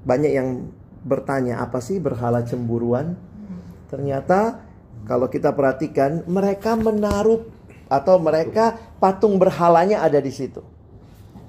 Banyak 0.03 0.33
yang 0.35 0.49
bertanya, 1.07 1.63
apa 1.63 1.79
sih 1.79 2.03
berhala 2.03 2.43
cemburuan? 2.43 3.15
Ternyata 3.87 4.67
kalau 5.07 5.31
kita 5.31 5.55
perhatikan, 5.55 6.27
mereka 6.27 6.75
menaruh 6.75 7.47
atau 7.87 8.19
mereka 8.19 8.75
patung 8.99 9.39
berhalanya 9.39 10.03
ada 10.03 10.19
di 10.19 10.35
situ. 10.35 10.59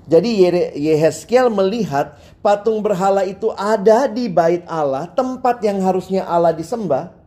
Jadi 0.06 0.46
Yehezkiel 0.78 1.50
melihat 1.50 2.14
patung 2.46 2.86
berhala 2.86 3.26
itu 3.26 3.50
ada 3.58 4.06
di 4.06 4.30
bait 4.30 4.62
Allah, 4.70 5.10
tempat 5.10 5.66
yang 5.66 5.82
harusnya 5.82 6.30
Allah 6.30 6.54
disembah 6.54 7.18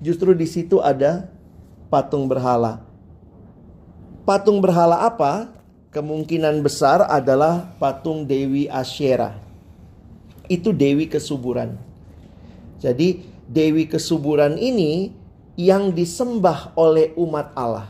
justru 0.00 0.32
di 0.36 0.44
situ 0.48 0.80
ada 0.82 1.28
patung 1.88 2.26
berhala. 2.28 2.82
Patung 4.26 4.58
berhala 4.58 5.06
apa? 5.06 5.52
Kemungkinan 5.94 6.60
besar 6.60 7.06
adalah 7.08 7.72
patung 7.80 8.28
Dewi 8.28 8.68
Asyera. 8.68 9.38
Itu 10.50 10.74
Dewi 10.74 11.08
kesuburan. 11.08 11.78
Jadi 12.76 13.24
Dewi 13.48 13.88
kesuburan 13.88 14.60
ini 14.60 15.14
yang 15.56 15.94
disembah 15.94 16.76
oleh 16.76 17.16
umat 17.16 17.54
Allah. 17.56 17.88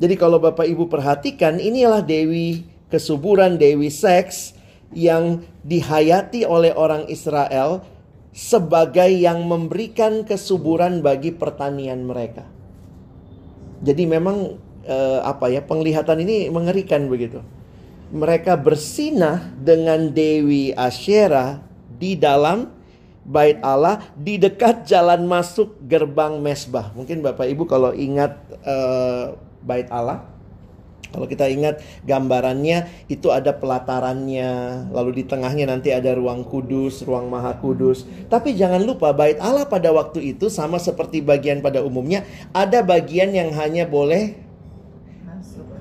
Jadi 0.00 0.16
kalau 0.16 0.40
Bapak 0.40 0.64
Ibu 0.64 0.88
perhatikan 0.88 1.60
inilah 1.60 2.00
Dewi 2.00 2.64
kesuburan, 2.88 3.60
Dewi 3.60 3.92
seks 3.92 4.56
yang 4.96 5.44
dihayati 5.60 6.48
oleh 6.48 6.72
orang 6.72 7.04
Israel 7.12 7.84
sebagai 8.30 9.10
yang 9.10 9.42
memberikan 9.46 10.22
kesuburan 10.22 11.02
bagi 11.02 11.34
pertanian 11.34 12.06
mereka. 12.06 12.46
Jadi 13.82 14.04
memang 14.06 14.60
eh, 14.86 15.20
apa 15.24 15.50
ya 15.50 15.64
penglihatan 15.64 16.22
ini 16.22 16.48
mengerikan 16.52 17.10
begitu. 17.10 17.42
Mereka 18.10 18.58
bersinah 18.58 19.54
dengan 19.54 20.10
Dewi 20.10 20.74
Asyera 20.74 21.62
di 21.94 22.18
dalam 22.18 22.70
bait 23.22 23.62
Allah 23.62 24.02
di 24.18 24.40
dekat 24.40 24.86
jalan 24.86 25.26
masuk 25.30 25.78
gerbang 25.86 26.42
mesbah. 26.42 26.90
Mungkin 26.98 27.22
Bapak 27.22 27.46
Ibu 27.46 27.64
kalau 27.70 27.94
ingat 27.94 28.34
eh, 28.66 29.34
bait 29.62 29.86
Allah 29.90 30.39
Kalau 31.10 31.26
kita 31.26 31.50
ingat 31.50 31.82
gambarannya 32.06 32.86
itu 33.10 33.34
ada 33.34 33.50
pelatarannya, 33.50 34.86
lalu 34.94 35.22
di 35.22 35.24
tengahnya 35.26 35.66
nanti 35.66 35.90
ada 35.90 36.14
ruang 36.14 36.46
kudus, 36.46 37.02
ruang 37.02 37.26
maha 37.26 37.58
kudus. 37.58 38.06
Tapi 38.30 38.54
jangan 38.54 38.86
lupa 38.86 39.10
bait 39.10 39.36
Allah 39.42 39.66
pada 39.66 39.90
waktu 39.90 40.38
itu 40.38 40.46
sama 40.46 40.78
seperti 40.78 41.18
bagian 41.18 41.58
pada 41.58 41.82
umumnya, 41.82 42.22
ada 42.54 42.80
bagian 42.86 43.34
yang 43.34 43.50
hanya 43.58 43.90
boleh 43.90 44.38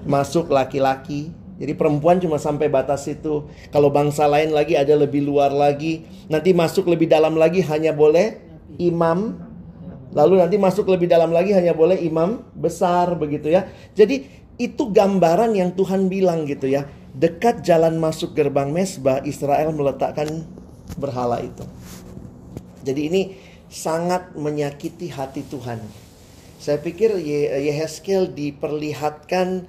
masuk 0.09 0.49
laki-laki. 0.49 1.29
Jadi 1.59 1.75
perempuan 1.75 2.17
cuma 2.23 2.39
sampai 2.39 2.71
batas 2.71 3.03
itu. 3.05 3.45
Kalau 3.69 3.91
bangsa 3.91 4.23
lain 4.25 4.55
lagi 4.55 4.79
ada 4.79 4.95
lebih 4.95 5.27
luar 5.27 5.51
lagi. 5.51 6.07
Nanti 6.31 6.55
masuk 6.55 6.87
lebih 6.87 7.11
dalam 7.11 7.35
lagi 7.35 7.59
hanya 7.59 7.91
boleh 7.91 8.39
imam. 8.79 9.35
Lalu 10.15 10.39
nanti 10.39 10.55
masuk 10.55 10.87
lebih 10.87 11.11
dalam 11.11 11.29
lagi 11.35 11.51
hanya 11.51 11.75
boleh 11.75 11.99
imam 11.99 12.41
besar 12.55 13.11
begitu 13.19 13.51
ya. 13.51 13.67
Jadi 13.91 14.25
itu 14.59 14.91
gambaran 14.91 15.55
yang 15.55 15.71
Tuhan 15.71 16.11
bilang 16.11 16.43
gitu 16.43 16.67
ya. 16.67 16.83
Dekat 17.15 17.65
jalan 17.65 17.97
masuk 17.97 18.35
gerbang 18.37 18.69
mesbah, 18.69 19.23
Israel 19.25 19.73
meletakkan 19.73 20.45
berhala 20.99 21.41
itu. 21.41 21.65
Jadi 22.83 23.01
ini 23.07 23.21
sangat 23.71 24.35
menyakiti 24.35 25.09
hati 25.09 25.47
Tuhan. 25.47 25.79
Saya 26.59 26.77
pikir 26.83 27.15
Yehezkel 27.55 28.35
diperlihatkan 28.35 29.63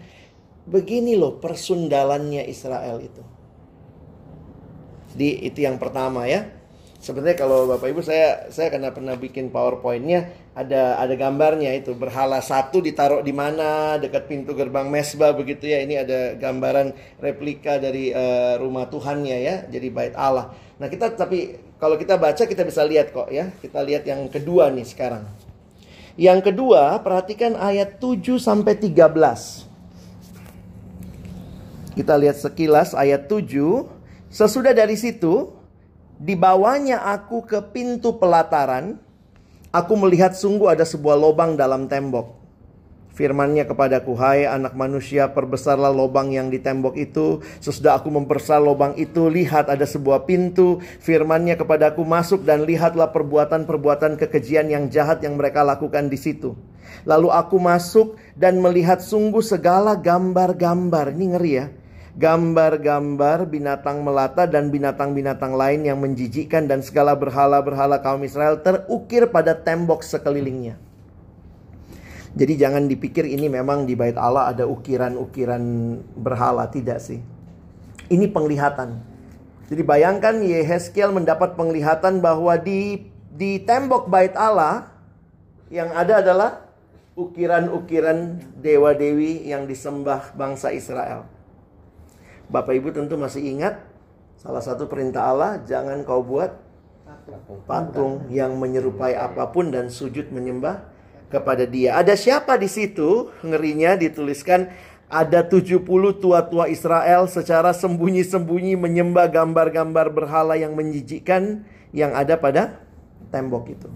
begini 0.67 1.15
loh 1.15 1.39
persundalannya 1.39 2.45
Israel 2.51 2.99
itu. 2.99 3.23
Jadi 5.15 5.29
itu 5.47 5.59
yang 5.63 5.79
pertama 5.79 6.27
ya. 6.27 6.60
Sebenarnya 7.01 7.33
kalau 7.41 7.65
Bapak 7.65 7.97
Ibu 7.97 8.05
saya 8.05 8.53
saya 8.53 8.69
karena 8.69 8.93
pernah 8.93 9.17
bikin 9.17 9.49
PowerPoint-nya 9.49 10.53
ada 10.53 11.01
ada 11.01 11.17
gambarnya 11.17 11.73
itu 11.73 11.97
berhala 11.97 12.45
satu 12.45 12.85
ditaruh 12.85 13.25
di 13.25 13.33
mana 13.33 13.97
dekat 13.97 14.29
pintu 14.29 14.53
gerbang 14.53 14.85
mesbah 14.93 15.33
begitu 15.33 15.65
ya. 15.65 15.81
Ini 15.81 16.05
ada 16.05 16.37
gambaran 16.37 16.93
replika 17.17 17.81
dari 17.81 18.13
uh, 18.13 18.61
rumah 18.61 18.85
Tuhannya 18.93 19.33
ya. 19.41 19.65
Jadi 19.73 19.89
bait 19.89 20.13
Allah. 20.13 20.53
Nah, 20.77 20.93
kita 20.93 21.17
tapi 21.17 21.57
kalau 21.81 21.97
kita 21.97 22.21
baca 22.21 22.45
kita 22.45 22.69
bisa 22.69 22.85
lihat 22.85 23.17
kok 23.17 23.33
ya. 23.33 23.49
Kita 23.65 23.81
lihat 23.81 24.05
yang 24.05 24.29
kedua 24.29 24.69
nih 24.69 24.85
sekarang. 24.85 25.25
Yang 26.21 26.53
kedua, 26.53 27.01
perhatikan 27.01 27.57
ayat 27.57 27.97
7 27.97 28.37
sampai 28.37 28.77
13. 28.77 29.65
Kita 31.97 32.13
lihat 32.21 32.37
sekilas 32.37 32.93
ayat 32.93 33.25
7. 33.25 33.89
Sesudah 34.29 34.77
dari 34.77 35.01
situ, 35.01 35.60
Dibawanya 36.21 37.01
aku 37.17 37.49
ke 37.49 37.73
pintu 37.73 38.21
pelataran, 38.21 39.01
aku 39.73 39.97
melihat 39.97 40.37
sungguh 40.37 40.69
ada 40.69 40.85
sebuah 40.85 41.17
lobang 41.17 41.57
dalam 41.57 41.89
tembok. 41.89 42.37
Firmannya 43.17 43.65
kepadaku, 43.65 44.21
hai 44.21 44.45
anak 44.45 44.77
manusia, 44.77 45.33
perbesarlah 45.33 45.89
lobang 45.89 46.29
yang 46.29 46.53
di 46.53 46.61
tembok 46.61 46.93
itu. 47.01 47.41
Sesudah 47.65 47.97
aku 47.97 48.13
memperbesar 48.13 48.61
lobang 48.61 48.93
itu, 49.01 49.33
lihat 49.33 49.73
ada 49.73 49.89
sebuah 49.89 50.29
pintu. 50.29 50.85
Firmannya 51.01 51.57
kepadaku, 51.57 52.05
masuk 52.05 52.45
dan 52.45 52.69
lihatlah 52.69 53.17
perbuatan-perbuatan 53.17 54.21
kekejian 54.21 54.69
yang 54.69 54.93
jahat 54.93 55.25
yang 55.25 55.41
mereka 55.41 55.65
lakukan 55.65 56.13
di 56.13 56.21
situ. 56.21 56.53
Lalu 57.09 57.33
aku 57.33 57.57
masuk 57.57 58.21
dan 58.37 58.61
melihat 58.61 59.01
sungguh 59.01 59.41
segala 59.41 59.97
gambar-gambar. 59.97 61.17
Ini 61.17 61.27
ngeri 61.33 61.53
ya 61.57 61.67
gambar-gambar 62.19 63.47
binatang 63.47 64.03
melata 64.03 64.49
dan 64.51 64.73
binatang-binatang 64.75 65.55
lain 65.55 65.87
yang 65.87 65.99
menjijikkan 66.03 66.67
dan 66.67 66.83
segala 66.83 67.15
berhala-berhala 67.15 68.03
kaum 68.03 68.27
Israel 68.27 68.59
terukir 68.59 69.31
pada 69.31 69.55
tembok 69.55 70.03
sekelilingnya. 70.03 70.75
Jadi 72.31 72.55
jangan 72.55 72.87
dipikir 72.87 73.27
ini 73.27 73.51
memang 73.51 73.87
di 73.87 73.99
bait 73.99 74.15
Allah 74.15 74.55
ada 74.55 74.63
ukiran-ukiran 74.67 75.63
berhala, 76.15 76.71
tidak 76.71 77.03
sih. 77.03 77.19
Ini 78.07 78.27
penglihatan. 78.31 79.03
Jadi 79.71 79.83
bayangkan 79.87 80.39
Yehezkiel 80.43 81.15
mendapat 81.15 81.55
penglihatan 81.55 82.19
bahwa 82.19 82.59
di 82.59 83.07
di 83.31 83.63
tembok 83.63 84.11
bait 84.11 84.35
Allah 84.35 84.91
yang 85.71 85.91
ada 85.95 86.19
adalah 86.19 86.67
ukiran-ukiran 87.15 88.43
dewa-dewi 88.59 89.47
yang 89.47 89.67
disembah 89.71 90.35
bangsa 90.35 90.75
Israel. 90.75 91.27
Bapak 92.51 92.75
Ibu 92.75 92.91
tentu 92.91 93.15
masih 93.15 93.47
ingat 93.47 93.79
salah 94.35 94.59
satu 94.59 94.91
perintah 94.91 95.31
Allah 95.31 95.63
jangan 95.63 96.03
kau 96.03 96.27
buat 96.27 96.51
patung 97.71 98.27
yang 98.27 98.59
menyerupai 98.59 99.15
apa 99.15 99.47
pun 99.55 99.71
dan 99.71 99.87
sujud 99.87 100.35
menyembah 100.35 100.83
kepada 101.31 101.63
dia. 101.63 101.95
Ada 101.95 102.19
siapa 102.19 102.59
di 102.59 102.67
situ? 102.67 103.31
Ngerinya 103.47 103.95
dituliskan 103.95 104.67
ada 105.07 105.47
70 105.47 105.87
tua-tua 106.19 106.67
Israel 106.67 107.31
secara 107.31 107.71
sembunyi-sembunyi 107.71 108.75
menyembah 108.75 109.31
gambar-gambar 109.31 110.07
berhala 110.11 110.55
yang 110.59 110.75
menjijikkan 110.75 111.67
yang 111.95 112.15
ada 112.15 112.35
pada 112.35 112.83
tembok 113.31 113.75
itu. 113.75 113.91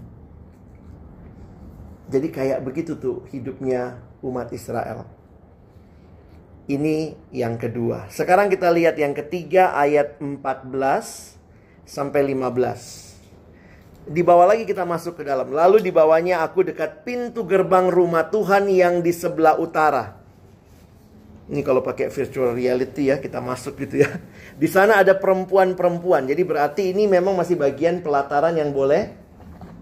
Jadi 2.11 2.27
kayak 2.31 2.59
begitu 2.63 2.95
tuh 2.95 3.27
hidupnya 3.31 3.99
umat 4.23 4.51
Israel. 4.55 5.07
Ini 6.65 7.13
yang 7.29 7.61
kedua. 7.61 8.09
Sekarang 8.09 8.49
kita 8.49 8.73
lihat 8.73 8.97
yang 8.97 9.13
ketiga 9.13 9.77
ayat 9.77 10.17
14 10.17 10.65
sampai 11.85 12.33
15. 12.33 14.09
Di 14.09 14.25
bawah 14.25 14.49
lagi 14.49 14.65
kita 14.65 14.81
masuk 14.81 15.21
ke 15.21 15.23
dalam. 15.25 15.53
Lalu 15.53 15.85
di 15.85 15.93
bawahnya 15.93 16.41
aku 16.41 16.65
dekat 16.65 17.05
pintu 17.05 17.45
gerbang 17.45 17.93
rumah 17.93 18.33
Tuhan 18.33 18.65
yang 18.65 19.05
di 19.05 19.13
sebelah 19.13 19.61
utara. 19.61 20.17
Ini 21.45 21.61
kalau 21.61 21.85
pakai 21.85 22.09
virtual 22.09 22.57
reality 22.57 23.13
ya, 23.13 23.21
kita 23.21 23.37
masuk 23.37 23.77
gitu 23.85 24.01
ya. 24.01 24.09
Di 24.57 24.65
sana 24.65 24.97
ada 24.97 25.13
perempuan-perempuan. 25.13 26.25
Jadi 26.25 26.41
berarti 26.41 26.89
ini 26.89 27.05
memang 27.05 27.37
masih 27.37 27.61
bagian 27.61 28.01
pelataran 28.01 28.57
yang 28.57 28.73
boleh 28.73 29.13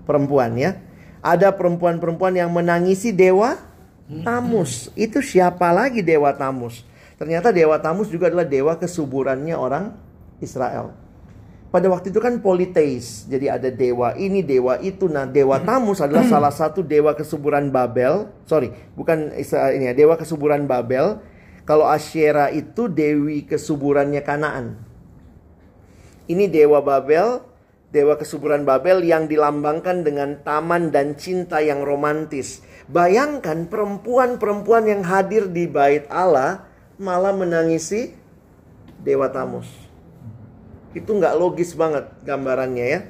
perempuan 0.03 0.59
ya. 0.59 0.75
Ada 1.23 1.55
perempuan-perempuan 1.55 2.35
yang 2.35 2.51
menangisi 2.51 3.15
dewa 3.15 3.55
Tamus. 4.21 4.93
Itu 4.93 5.25
siapa 5.25 5.73
lagi 5.73 6.05
dewa 6.05 6.29
Tamus? 6.37 6.85
Ternyata 7.17 7.49
dewa 7.49 7.81
Tamus 7.81 8.13
juga 8.13 8.29
adalah 8.29 8.45
dewa 8.45 8.77
kesuburannya 8.77 9.57
orang 9.57 9.97
Israel. 10.37 10.93
Pada 11.73 11.89
waktu 11.89 12.13
itu 12.13 12.21
kan 12.21 12.37
politeis. 12.37 13.25
Jadi 13.25 13.49
ada 13.49 13.73
dewa 13.73 14.13
ini, 14.13 14.45
dewa 14.45 14.77
itu. 14.77 15.09
Nah, 15.09 15.25
dewa 15.25 15.57
Tamus 15.57 16.05
adalah 16.05 16.21
salah 16.29 16.53
satu 16.53 16.85
dewa 16.85 17.17
kesuburan 17.17 17.73
Babel. 17.73 18.29
Sorry, 18.45 18.69
bukan 18.93 19.33
ini 19.73 19.89
ya, 19.89 19.97
dewa 19.97 20.13
kesuburan 20.13 20.69
Babel. 20.69 21.17
Kalau 21.65 21.89
Asyera 21.89 22.53
itu 22.53 22.85
dewi 22.85 23.49
kesuburannya 23.49 24.21
Kanaan. 24.21 24.77
Ini 26.29 26.45
dewa 26.45 26.85
Babel, 26.85 27.41
dewa 27.89 28.21
kesuburan 28.21 28.69
Babel 28.69 29.01
yang 29.01 29.25
dilambangkan 29.25 30.05
dengan 30.05 30.45
taman 30.45 30.93
dan 30.93 31.17
cinta 31.17 31.57
yang 31.57 31.81
romantis. 31.81 32.61
Bayangkan 32.91 33.67
perempuan-perempuan 33.71 34.83
yang 34.87 35.01
hadir 35.07 35.47
di 35.47 35.69
bait 35.69 36.03
Allah 36.11 36.67
malah 36.99 37.31
menangisi 37.31 38.11
Dewa 38.99 39.31
Tamus. 39.31 39.67
Itu 40.91 41.15
nggak 41.15 41.35
logis 41.39 41.73
banget 41.73 42.11
gambarannya 42.27 42.85
ya. 42.85 43.01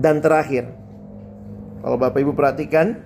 Dan 0.00 0.24
terakhir, 0.24 0.68
kalau 1.84 1.96
Bapak 2.00 2.20
Ibu 2.24 2.32
perhatikan, 2.32 3.00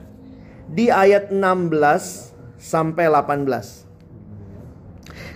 di 0.70 0.90
ayat 0.90 1.31
16 1.35 2.35
sampai 2.59 3.11
18. 3.11 3.84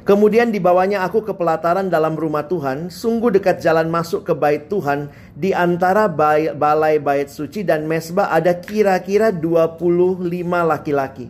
Kemudian 0.09 0.49
dibawanya 0.49 1.05
aku 1.05 1.21
ke 1.21 1.37
pelataran 1.37 1.93
dalam 1.93 2.17
rumah 2.17 2.49
Tuhan, 2.49 2.89
sungguh 2.89 3.29
dekat 3.29 3.61
jalan 3.61 3.93
masuk 3.93 4.25
ke 4.25 4.33
bait 4.33 4.65
Tuhan, 4.73 5.13
di 5.37 5.53
antara 5.53 6.09
balai 6.09 6.97
bait 6.97 7.29
suci 7.29 7.61
dan 7.61 7.85
mesbah 7.85 8.33
ada 8.33 8.57
kira-kira 8.57 9.29
25 9.29 10.25
laki-laki. 10.65 11.29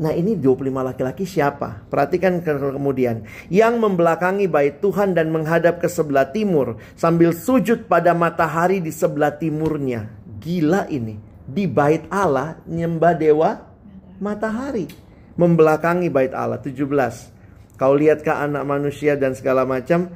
Nah 0.00 0.16
ini 0.16 0.32
25 0.40 0.80
laki-laki 0.80 1.28
siapa? 1.28 1.84
Perhatikan 1.92 2.40
kemudian. 2.40 3.28
Yang 3.52 3.74
membelakangi 3.76 4.48
bait 4.48 4.80
Tuhan 4.80 5.12
dan 5.12 5.28
menghadap 5.28 5.84
ke 5.84 5.92
sebelah 5.92 6.32
timur. 6.32 6.80
Sambil 6.96 7.36
sujud 7.36 7.84
pada 7.84 8.16
matahari 8.16 8.80
di 8.80 8.96
sebelah 8.96 9.36
timurnya. 9.36 10.08
Gila 10.40 10.88
ini. 10.88 11.20
Di 11.44 11.68
bait 11.68 12.08
Allah 12.08 12.56
nyembah 12.64 13.12
dewa 13.12 13.60
matahari. 14.22 14.88
Membelakangi 15.36 16.08
bait 16.08 16.32
Allah. 16.32 16.62
17. 16.62 17.37
Kau 17.78 17.94
lihatkah 17.94 18.42
anak 18.42 18.66
manusia 18.66 19.14
dan 19.14 19.38
segala 19.38 19.62
macam? 19.62 20.10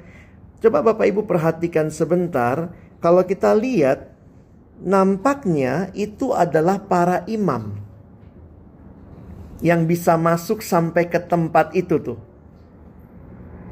Coba 0.58 0.82
Bapak 0.82 1.06
Ibu 1.06 1.30
perhatikan 1.30 1.94
sebentar. 1.94 2.74
Kalau 2.98 3.22
kita 3.22 3.54
lihat, 3.54 4.10
nampaknya 4.82 5.94
itu 5.94 6.34
adalah 6.34 6.82
para 6.82 7.22
imam 7.30 7.78
yang 9.62 9.86
bisa 9.86 10.18
masuk 10.18 10.58
sampai 10.58 11.06
ke 11.06 11.22
tempat 11.22 11.70
itu 11.78 12.02
tuh. 12.02 12.18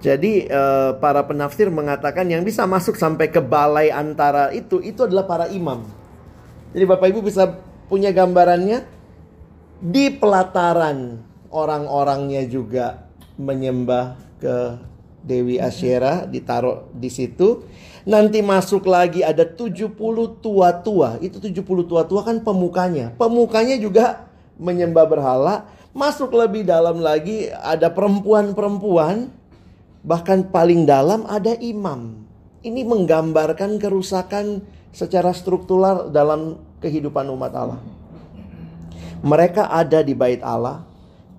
Jadi 0.00 0.46
eh, 0.46 0.90
para 1.02 1.26
penafsir 1.26 1.66
mengatakan 1.66 2.30
yang 2.30 2.46
bisa 2.46 2.64
masuk 2.64 2.94
sampai 2.94 3.26
ke 3.28 3.42
balai 3.42 3.90
antara 3.90 4.54
itu 4.54 4.78
itu 4.78 5.02
adalah 5.02 5.26
para 5.26 5.46
imam. 5.50 5.82
Jadi 6.70 6.84
Bapak 6.86 7.10
Ibu 7.10 7.26
bisa 7.26 7.58
punya 7.90 8.14
gambarannya 8.14 8.86
di 9.82 10.14
pelataran 10.14 11.18
orang-orangnya 11.50 12.46
juga 12.46 13.09
menyembah 13.40 14.20
ke 14.36 14.76
Dewi 15.24 15.56
Asyera 15.60 16.28
ditaruh 16.28 16.88
di 16.92 17.08
situ. 17.08 17.64
Nanti 18.08 18.40
masuk 18.40 18.88
lagi 18.88 19.20
ada 19.20 19.44
70 19.44 19.92
tua-tua. 20.40 21.20
Itu 21.20 21.40
70 21.40 21.64
tua-tua 21.88 22.20
kan 22.24 22.40
pemukanya. 22.40 23.12
Pemukanya 23.16 23.76
juga 23.76 24.28
menyembah 24.56 25.04
berhala. 25.08 25.68
Masuk 25.92 26.32
lebih 26.32 26.64
dalam 26.64 27.00
lagi 27.00 27.52
ada 27.52 27.92
perempuan-perempuan. 27.92 29.28
Bahkan 30.00 30.48
paling 30.48 30.88
dalam 30.88 31.28
ada 31.28 31.52
imam. 31.60 32.24
Ini 32.64 32.84
menggambarkan 32.88 33.76
kerusakan 33.76 34.64
secara 34.92 35.32
struktural 35.36 36.08
dalam 36.08 36.60
kehidupan 36.80 37.28
umat 37.36 37.52
Allah. 37.52 37.80
Mereka 39.20 39.68
ada 39.68 40.00
di 40.00 40.16
bait 40.16 40.40
Allah, 40.40 40.80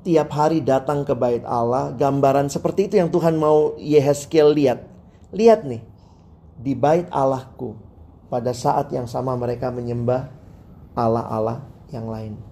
tiap 0.02 0.30
hari 0.34 0.62
datang 0.62 1.06
ke 1.06 1.14
bait 1.14 1.46
Allah, 1.46 1.94
gambaran 1.94 2.50
seperti 2.50 2.90
itu 2.90 2.96
yang 2.98 3.10
Tuhan 3.14 3.38
mau 3.38 3.78
Yehezkiel 3.78 4.54
lihat. 4.54 4.86
Lihat 5.32 5.64
nih, 5.64 5.82
di 6.60 6.74
bait 6.76 7.08
Allahku, 7.10 7.78
pada 8.28 8.52
saat 8.52 8.90
yang 8.92 9.06
sama 9.06 9.34
mereka 9.38 9.70
menyembah 9.74 10.30
Allah-Allah 10.98 11.64
yang 11.94 12.10
lain. 12.10 12.51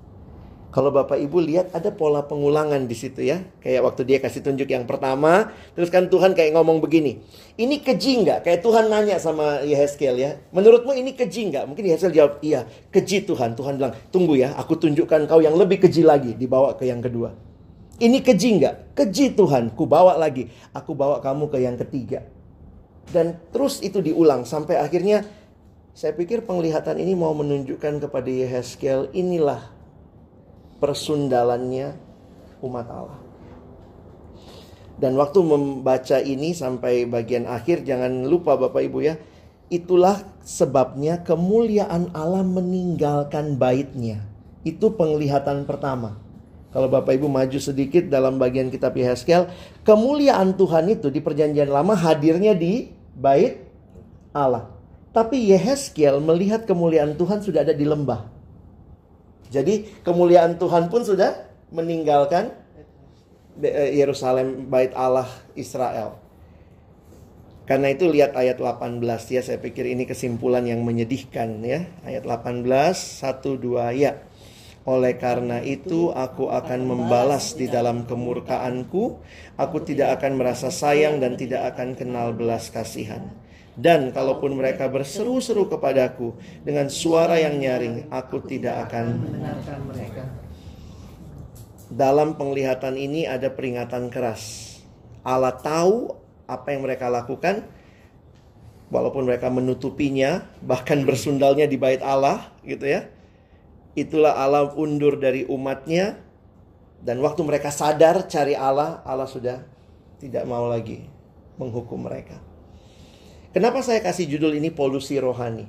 Kalau 0.69 0.93
Bapak 0.93 1.17
Ibu 1.17 1.41
lihat 1.41 1.73
ada 1.73 1.89
pola 1.89 2.21
pengulangan 2.29 2.85
di 2.85 2.93
situ 2.93 3.25
ya. 3.25 3.41
Kayak 3.57 3.89
waktu 3.89 4.05
dia 4.05 4.21
kasih 4.21 4.45
tunjuk 4.45 4.69
yang 4.69 4.85
pertama. 4.85 5.49
Terus 5.73 5.89
kan 5.89 6.13
Tuhan 6.13 6.37
kayak 6.37 6.53
ngomong 6.53 6.77
begini. 6.77 7.17
Ini 7.57 7.81
keji 7.81 8.21
nggak? 8.21 8.45
Kayak 8.45 8.61
Tuhan 8.61 8.85
nanya 8.85 9.17
sama 9.17 9.65
Yehezkiel 9.65 10.21
ya. 10.21 10.37
Menurutmu 10.53 10.93
ini 10.93 11.17
keji 11.17 11.49
nggak? 11.49 11.65
Mungkin 11.65 11.89
Yehezkiel 11.89 12.13
jawab, 12.13 12.33
iya 12.45 12.69
keji 12.93 13.25
Tuhan. 13.25 13.57
Tuhan 13.57 13.81
bilang, 13.81 13.97
tunggu 14.13 14.37
ya. 14.37 14.53
Aku 14.61 14.77
tunjukkan 14.77 15.25
kau 15.25 15.41
yang 15.41 15.57
lebih 15.57 15.81
keji 15.81 16.05
lagi. 16.05 16.37
Dibawa 16.37 16.77
ke 16.77 16.85
yang 16.85 17.01
kedua. 17.01 17.33
Ini 17.97 18.21
keji 18.21 18.61
nggak? 18.61 18.93
Keji 18.93 19.33
Tuhan. 19.33 19.73
Ku 19.73 19.89
bawa 19.89 20.21
lagi. 20.21 20.53
Aku 20.77 20.93
bawa 20.93 21.17
kamu 21.17 21.49
ke 21.49 21.57
yang 21.65 21.81
ketiga. 21.81 22.21
Dan 23.09 23.41
terus 23.49 23.81
itu 23.81 24.05
diulang. 24.05 24.45
Sampai 24.45 24.77
akhirnya 24.77 25.25
saya 25.97 26.13
pikir 26.13 26.45
penglihatan 26.45 27.01
ini 27.01 27.17
mau 27.17 27.33
menunjukkan 27.33 28.05
kepada 28.05 28.29
Yehezkiel 28.29 29.09
inilah 29.17 29.78
persundalannya 30.79 31.95
umat 32.63 32.87
Allah. 32.87 33.19
Dan 34.99 35.15
waktu 35.15 35.39
membaca 35.39 36.19
ini 36.19 36.51
sampai 36.51 37.07
bagian 37.07 37.47
akhir 37.47 37.87
jangan 37.87 38.27
lupa 38.27 38.59
Bapak 38.59 38.83
Ibu 38.83 38.99
ya. 38.99 39.15
Itulah 39.71 40.19
sebabnya 40.43 41.23
kemuliaan 41.23 42.11
Allah 42.11 42.43
meninggalkan 42.43 43.55
baitnya. 43.55 44.27
Itu 44.67 44.91
penglihatan 44.99 45.63
pertama. 45.63 46.19
Kalau 46.69 46.91
Bapak 46.91 47.15
Ibu 47.15 47.31
maju 47.31 47.59
sedikit 47.63 48.11
dalam 48.11 48.35
bagian 48.37 48.67
kitab 48.67 48.93
Yehezkel, 48.93 49.47
kemuliaan 49.87 50.53
Tuhan 50.59 50.91
itu 50.91 51.07
di 51.07 51.23
perjanjian 51.23 51.71
lama 51.71 51.95
hadirnya 51.95 52.51
di 52.53 52.91
bait 53.15 53.63
Allah. 54.35 54.67
Tapi 55.15 55.49
Yehezkiel 55.49 56.21
melihat 56.21 56.67
kemuliaan 56.67 57.17
Tuhan 57.17 57.41
sudah 57.41 57.65
ada 57.65 57.73
di 57.73 57.87
lembah. 57.87 58.38
Jadi 59.49 60.05
kemuliaan 60.05 60.61
Tuhan 60.61 60.93
pun 60.93 61.01
sudah 61.01 61.49
meninggalkan 61.73 62.53
eh, 63.61 63.97
Yerusalem 63.97 64.69
bait 64.69 64.93
Allah 64.93 65.29
Israel. 65.57 66.21
Karena 67.69 67.93
itu 67.93 68.09
lihat 68.09 68.33
ayat 68.33 68.57
18 68.57 68.97
ya, 69.29 69.45
saya 69.45 69.61
pikir 69.61 69.85
ini 69.85 70.09
kesimpulan 70.09 70.65
yang 70.65 70.81
menyedihkan 70.81 71.61
ya. 71.61 71.85
Ayat 72.01 72.25
18, 72.25 72.65
1 72.65 73.45
2 73.61 73.93
ya. 73.93 74.17
Oleh 74.89 75.21
karena 75.21 75.61
itu 75.61 76.09
aku 76.09 76.49
akan 76.49 76.81
membalas 76.89 77.53
di 77.53 77.69
dalam 77.69 78.09
kemurkaanku, 78.09 79.21
aku 79.53 79.77
tidak 79.85 80.17
akan 80.17 80.41
merasa 80.41 80.73
sayang 80.73 81.21
dan 81.21 81.37
tidak 81.37 81.77
akan 81.77 81.93
kenal 81.93 82.33
belas 82.33 82.73
kasihan. 82.73 83.21
Dan 83.77 84.09
kalaupun 84.09 84.57
mereka 84.57 84.89
berseru-seru 84.89 85.69
kepadaku 85.69 86.33
dengan 86.65 86.89
suara 86.89 87.37
yang 87.37 87.61
nyaring, 87.61 88.09
aku 88.09 88.41
tidak 88.49 88.89
akan 88.89 89.29
mendengarkan 89.29 89.79
mereka. 89.85 90.23
Dalam 91.93 92.33
penglihatan 92.33 92.97
ini 92.97 93.29
ada 93.29 93.53
peringatan 93.53 94.09
keras. 94.09 94.73
Allah 95.21 95.53
tahu 95.53 96.17
apa 96.49 96.73
yang 96.73 96.81
mereka 96.81 97.13
lakukan, 97.13 97.61
walaupun 98.89 99.29
mereka 99.29 99.53
menutupinya, 99.53 100.49
bahkan 100.65 101.05
bersundalnya 101.05 101.69
di 101.69 101.77
bait 101.77 102.01
Allah, 102.01 102.49
gitu 102.65 102.89
ya. 102.89 103.05
Itulah 103.97 104.37
Allah 104.37 104.69
undur 104.77 105.17
dari 105.17 105.45
umatnya, 105.49 106.21
dan 106.99 107.23
waktu 107.23 107.41
mereka 107.47 107.71
sadar 107.71 108.27
cari 108.27 108.53
Allah, 108.53 108.99
Allah 109.07 109.25
sudah 109.25 109.63
tidak 110.19 110.43
mau 110.43 110.67
lagi 110.67 111.07
menghukum 111.55 112.03
mereka. 112.03 112.37
Kenapa 113.55 113.81
saya 113.81 114.03
kasih 114.03 114.29
judul 114.29 114.59
ini 114.59 114.69
polusi 114.69 115.17
rohani? 115.17 115.65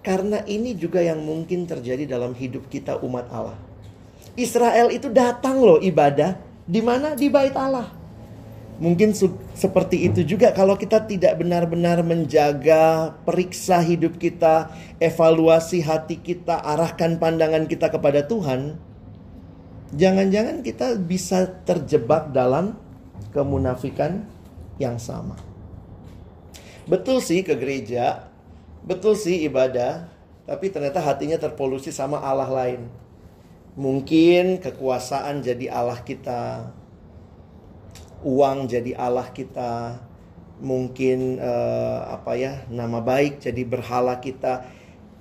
Karena 0.00 0.40
ini 0.46 0.72
juga 0.78 1.02
yang 1.02 1.20
mungkin 1.20 1.68
terjadi 1.68 2.08
dalam 2.08 2.32
hidup 2.32 2.70
kita 2.70 2.96
umat 3.04 3.28
Allah. 3.28 3.58
Israel 4.38 4.94
itu 4.94 5.10
datang 5.10 5.58
loh 5.58 5.82
ibadah 5.82 6.38
di 6.62 6.78
mana 6.78 7.18
di 7.18 7.26
bait 7.26 7.52
Allah. 7.58 7.97
Mungkin 8.78 9.10
seperti 9.58 10.06
itu 10.06 10.22
juga 10.22 10.54
kalau 10.54 10.78
kita 10.78 11.02
tidak 11.02 11.42
benar-benar 11.42 11.98
menjaga, 12.06 13.10
periksa 13.26 13.82
hidup 13.82 14.22
kita, 14.22 14.70
evaluasi 15.02 15.82
hati 15.82 16.22
kita, 16.22 16.62
arahkan 16.62 17.18
pandangan 17.18 17.66
kita 17.66 17.90
kepada 17.90 18.22
Tuhan, 18.22 18.78
jangan-jangan 19.98 20.62
kita 20.62 20.94
bisa 20.94 21.58
terjebak 21.66 22.30
dalam 22.30 22.78
kemunafikan 23.34 24.22
yang 24.78 24.94
sama. 24.94 25.34
Betul 26.86 27.18
sih 27.18 27.42
ke 27.42 27.58
gereja, 27.58 28.30
betul 28.86 29.18
sih 29.18 29.42
ibadah, 29.42 30.06
tapi 30.46 30.70
ternyata 30.70 31.02
hatinya 31.02 31.34
terpolusi 31.34 31.90
sama 31.90 32.22
Allah 32.22 32.46
lain. 32.46 32.86
Mungkin 33.74 34.62
kekuasaan 34.62 35.42
jadi 35.42 35.66
Allah 35.66 35.98
kita, 36.06 36.70
uang 38.24 38.70
jadi 38.70 38.94
Allah 38.98 39.30
kita, 39.30 39.98
mungkin 40.58 41.38
uh, 41.38 42.18
apa 42.18 42.34
ya 42.34 42.52
nama 42.70 42.98
baik 42.98 43.42
jadi 43.42 43.62
berhala 43.62 44.18
kita. 44.18 44.66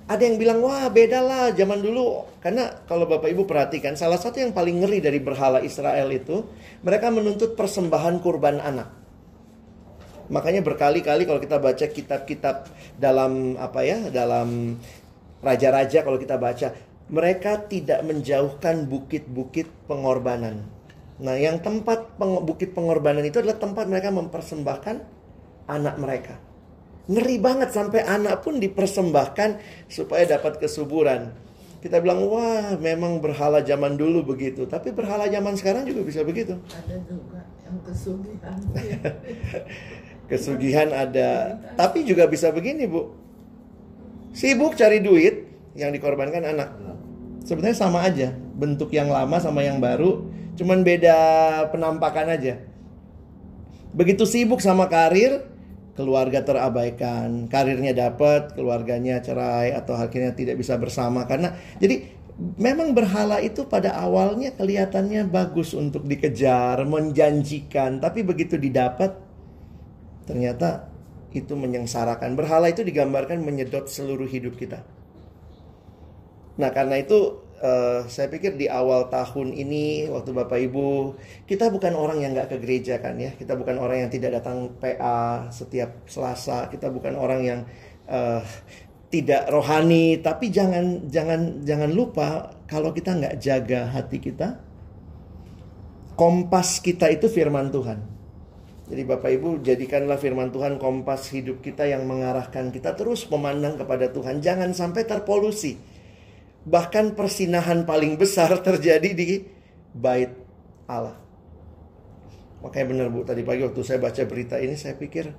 Ada 0.08 0.24
yang 0.24 0.40
bilang 0.40 0.64
wah 0.64 0.88
beda 0.88 1.20
lah 1.20 1.44
zaman 1.52 1.84
dulu 1.84 2.24
karena 2.40 2.80
kalau 2.88 3.04
bapak 3.12 3.28
ibu 3.28 3.44
perhatikan 3.44 4.00
salah 4.00 4.16
satu 4.16 4.40
yang 4.40 4.56
paling 4.56 4.80
ngeri 4.80 5.04
dari 5.04 5.20
berhala 5.20 5.60
Israel 5.60 6.08
itu 6.16 6.48
mereka 6.80 7.12
menuntut 7.12 7.60
persembahan 7.60 8.24
kurban 8.24 8.64
anak. 8.64 8.88
Makanya 10.28 10.64
berkali-kali 10.64 11.24
kalau 11.24 11.40
kita 11.40 11.60
baca 11.60 11.86
kitab-kitab 11.88 12.68
dalam 13.00 13.56
apa 13.60 13.80
ya, 13.84 14.12
dalam 14.12 14.76
raja-raja 15.40 16.04
kalau 16.04 16.20
kita 16.20 16.36
baca, 16.36 16.76
mereka 17.08 17.64
tidak 17.68 18.04
menjauhkan 18.04 18.88
bukit-bukit 18.92 19.72
pengorbanan. 19.88 20.77
Nah, 21.18 21.34
yang 21.34 21.58
tempat 21.66 22.18
peng 22.22 22.46
bukit 22.46 22.78
pengorbanan 22.78 23.26
itu 23.26 23.42
adalah 23.42 23.58
tempat 23.58 23.90
mereka 23.90 24.14
mempersembahkan 24.14 24.96
anak 25.66 25.96
mereka. 25.98 26.36
Ngeri 27.08 27.40
banget 27.40 27.74
sampai 27.74 28.04
anak 28.04 28.44
pun 28.44 28.62
dipersembahkan 28.62 29.50
supaya 29.90 30.28
dapat 30.28 30.62
kesuburan. 30.62 31.34
Kita 31.82 32.04
bilang, 32.04 32.26
wah 32.28 32.76
memang 32.78 33.24
berhala 33.24 33.64
zaman 33.64 33.96
dulu 33.96 34.36
begitu. 34.36 34.68
Tapi 34.68 34.92
berhala 34.92 35.26
zaman 35.32 35.56
sekarang 35.56 35.88
juga 35.88 36.04
bisa 36.04 36.22
begitu. 36.22 36.60
Ada 36.70 36.98
juga 37.08 37.42
yang 37.66 37.78
kesugihan. 37.82 38.60
Kesugihan 40.28 40.92
ada, 40.92 41.56
tapi 41.80 42.04
juga 42.04 42.28
bisa 42.28 42.52
begini 42.52 42.84
bu. 42.84 43.16
Sibuk 44.36 44.76
cari 44.76 45.00
duit 45.00 45.48
yang 45.72 45.96
dikorbankan 45.96 46.44
anak. 46.44 46.76
Sebenarnya 47.48 47.80
sama 47.80 48.04
aja, 48.04 48.36
bentuk 48.36 48.92
yang 48.92 49.08
lama 49.08 49.40
sama 49.40 49.64
yang 49.64 49.80
baru, 49.80 50.28
cuman 50.58 50.82
beda 50.82 51.18
penampakan 51.70 52.34
aja. 52.34 52.60
Begitu 53.94 54.26
sibuk 54.26 54.60
sama 54.60 54.90
karir, 54.92 55.46
keluarga 55.94 56.44
terabaikan, 56.44 57.48
karirnya 57.48 57.94
dapat, 57.94 58.58
keluarganya 58.58 59.22
cerai 59.22 59.72
atau 59.72 59.94
akhirnya 59.96 60.34
tidak 60.34 60.60
bisa 60.60 60.76
bersama 60.76 61.24
karena 61.30 61.54
jadi 61.80 62.10
memang 62.58 62.94
berhala 62.94 63.42
itu 63.42 63.66
pada 63.66 63.94
awalnya 63.98 64.54
kelihatannya 64.54 65.30
bagus 65.30 65.74
untuk 65.78 66.06
dikejar, 66.06 66.82
menjanjikan, 66.86 67.98
tapi 68.02 68.22
begitu 68.22 68.58
didapat 68.60 69.28
Ternyata 70.28 70.92
itu 71.32 71.56
menyengsarakan. 71.56 72.36
Berhala 72.36 72.68
itu 72.68 72.84
digambarkan 72.84 73.40
menyedot 73.40 73.88
seluruh 73.88 74.28
hidup 74.28 74.60
kita. 74.60 74.84
Nah, 76.60 76.70
karena 76.76 77.00
itu 77.00 77.47
uh, 77.62 78.06
saya 78.06 78.28
pikir 78.30 78.58
di 78.58 78.70
awal 78.70 79.10
tahun 79.10 79.54
ini 79.54 80.10
waktu 80.10 80.32
Bapak 80.34 80.60
Ibu, 80.70 81.18
kita 81.50 81.70
bukan 81.74 81.94
orang 81.94 82.22
yang 82.22 82.34
nggak 82.38 82.54
ke 82.54 82.58
gereja 82.62 83.02
kan 83.02 83.18
ya. 83.18 83.34
Kita 83.34 83.58
bukan 83.58 83.78
orang 83.82 84.08
yang 84.08 84.12
tidak 84.14 84.42
datang 84.42 84.74
PA 84.78 85.50
setiap 85.50 86.06
Selasa. 86.06 86.70
Kita 86.70 86.90
bukan 86.94 87.14
orang 87.18 87.42
yang 87.46 87.60
uh, 88.10 88.42
tidak 89.08 89.48
rohani, 89.48 90.20
tapi 90.20 90.52
jangan 90.52 91.08
jangan 91.08 91.64
jangan 91.64 91.92
lupa 91.96 92.52
kalau 92.68 92.92
kita 92.92 93.16
nggak 93.16 93.36
jaga 93.40 93.88
hati 93.88 94.20
kita, 94.20 94.60
kompas 96.20 96.84
kita 96.84 97.08
itu 97.10 97.32
firman 97.32 97.72
Tuhan. 97.72 98.18
Jadi 98.88 99.04
Bapak 99.04 99.32
Ibu 99.36 99.50
jadikanlah 99.68 100.16
firman 100.16 100.48
Tuhan 100.48 100.80
kompas 100.80 101.28
hidup 101.36 101.60
kita 101.60 101.84
yang 101.84 102.08
mengarahkan 102.08 102.72
kita 102.72 102.96
terus 102.96 103.28
memandang 103.28 103.76
kepada 103.76 104.08
Tuhan. 104.08 104.40
Jangan 104.40 104.72
sampai 104.72 105.04
terpolusi. 105.04 105.97
Bahkan 106.68 107.16
persinahan 107.16 107.88
paling 107.88 108.20
besar 108.20 108.52
terjadi 108.68 109.16
di 109.16 109.48
bait 109.96 110.36
Allah. 110.86 111.16
Makanya 112.60 112.86
benar 112.92 113.08
Bu, 113.14 113.24
tadi 113.24 113.46
pagi 113.46 113.64
waktu 113.64 113.82
saya 113.86 114.02
baca 114.02 114.22
berita 114.28 114.60
ini 114.60 114.76
saya 114.76 114.98
pikir 114.98 115.30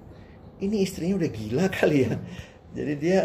ini 0.64 0.82
istrinya 0.82 1.18
udah 1.18 1.30
gila 1.30 1.64
kali 1.68 2.08
ya. 2.08 2.14
Jadi 2.72 2.92
dia 2.96 3.20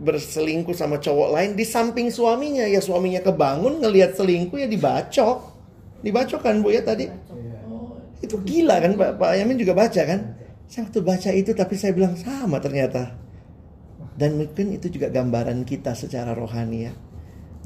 berselingkuh 0.00 0.72
sama 0.72 0.96
cowok 1.02 1.28
lain 1.34 1.50
di 1.54 1.64
samping 1.64 2.08
suaminya. 2.08 2.64
Ya 2.64 2.80
suaminya 2.80 3.20
kebangun 3.20 3.84
ngelihat 3.84 4.16
selingkuh 4.16 4.58
ya 4.58 4.68
dibacok. 4.68 5.54
Dibacok 6.00 6.40
kan 6.40 6.62
Bu 6.64 6.72
ya 6.72 6.82
tadi? 6.84 7.10
Itu 8.18 8.40
gila 8.42 8.82
kan 8.82 8.98
Pak, 8.98 9.10
Pak 9.18 9.30
Yamin 9.38 9.58
juga 9.58 9.74
baca 9.76 10.02
kan? 10.02 10.20
Saya 10.68 10.88
waktu 10.88 11.00
baca 11.00 11.30
itu 11.32 11.50
tapi 11.56 11.74
saya 11.78 11.92
bilang 11.96 12.14
sama 12.16 12.60
ternyata. 12.60 13.27
Dan 14.18 14.38
mungkin 14.38 14.74
itu 14.74 14.90
juga 14.90 15.10
gambaran 15.10 15.62
kita 15.62 15.94
secara 15.94 16.34
rohani 16.34 16.90
ya. 16.90 16.92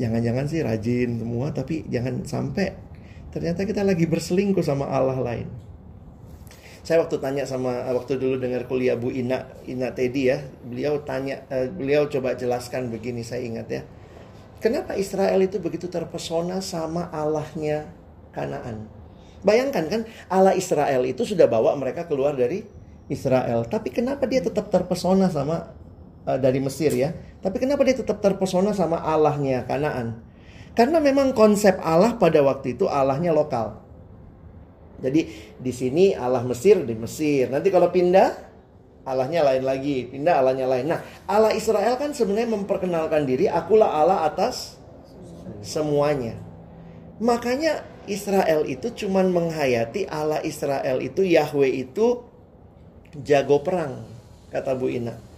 Jangan-jangan 0.01 0.45
sih 0.49 0.61
rajin 0.65 1.21
semua 1.21 1.53
tapi 1.53 1.85
jangan 1.89 2.25
sampai 2.25 2.73
ternyata 3.33 3.65
kita 3.69 3.85
lagi 3.85 4.09
berselingkuh 4.09 4.65
sama 4.65 4.89
Allah 4.89 5.21
lain. 5.21 5.49
Saya 6.83 6.99
waktu 6.99 7.23
tanya 7.23 7.47
sama 7.47 7.87
waktu 7.95 8.19
dulu 8.19 8.43
dengar 8.43 8.67
kuliah 8.67 8.99
Bu 8.99 9.13
Ina 9.15 9.47
Ina 9.71 9.95
Teddy 9.95 10.23
ya, 10.35 10.43
beliau 10.67 10.99
tanya 11.07 11.47
uh, 11.47 11.71
beliau 11.71 12.11
coba 12.11 12.35
jelaskan 12.35 12.91
begini 12.91 13.23
saya 13.23 13.45
ingat 13.47 13.69
ya. 13.71 13.83
Kenapa 14.59 14.99
Israel 14.99 15.39
itu 15.43 15.63
begitu 15.63 15.87
terpesona 15.87 16.59
sama 16.59 17.07
Allahnya 17.15 17.87
Kanaan? 18.35 18.87
Bayangkan 19.43 19.85
kan 19.91 20.03
Allah 20.31 20.55
Israel 20.55 21.03
itu 21.07 21.23
sudah 21.27 21.47
bawa 21.51 21.75
mereka 21.75 22.07
keluar 22.07 22.35
dari 22.35 22.63
Israel, 23.11 23.67
tapi 23.67 23.91
kenapa 23.91 24.27
dia 24.31 24.39
tetap 24.39 24.71
terpesona 24.71 25.27
sama 25.31 25.75
uh, 26.27 26.39
dari 26.39 26.59
Mesir 26.63 26.93
ya? 26.95 27.15
Tapi 27.43 27.59
kenapa 27.59 27.83
dia 27.83 27.99
tetap 27.99 28.23
terpesona 28.23 28.73
sama 28.73 29.03
Allahnya 29.03 29.67
Kanaan? 29.67 30.23
Karena 30.73 31.03
memang 31.05 31.37
konsep 31.37 31.77
Allah 31.85 32.17
pada 32.17 32.41
waktu 32.41 32.79
itu 32.79 32.89
Allahnya 32.89 33.35
lokal. 33.37 33.83
Jadi 35.03 35.27
di 35.59 35.73
sini 35.75 36.15
Allah 36.15 36.47
Mesir 36.47 36.81
di 36.87 36.95
Mesir. 36.95 37.51
Nanti 37.51 37.69
kalau 37.69 37.91
pindah 37.91 38.53
Allahnya 39.03 39.43
lain 39.43 39.67
lagi, 39.67 40.07
pindah 40.07 40.39
Allahnya 40.39 40.67
lain. 40.71 40.87
Nah, 40.87 41.03
Allah 41.27 41.53
Israel 41.59 41.99
kan 41.99 42.15
sebenarnya 42.15 42.55
memperkenalkan 42.55 43.27
diri, 43.27 43.51
akulah 43.51 43.91
Allah 43.91 44.23
atas 44.23 44.79
semuanya. 45.59 46.39
Makanya 47.19 47.83
Israel 48.07 48.63
itu 48.67 48.95
cuman 49.05 49.31
menghayati 49.35 50.07
Allah 50.07 50.39
Israel 50.47 51.03
itu 51.03 51.27
Yahweh 51.27 51.83
itu 51.83 52.23
jago 53.27 53.63
perang, 53.67 54.07
kata 54.55 54.79
Bu 54.79 54.87
Ina. 54.87 55.32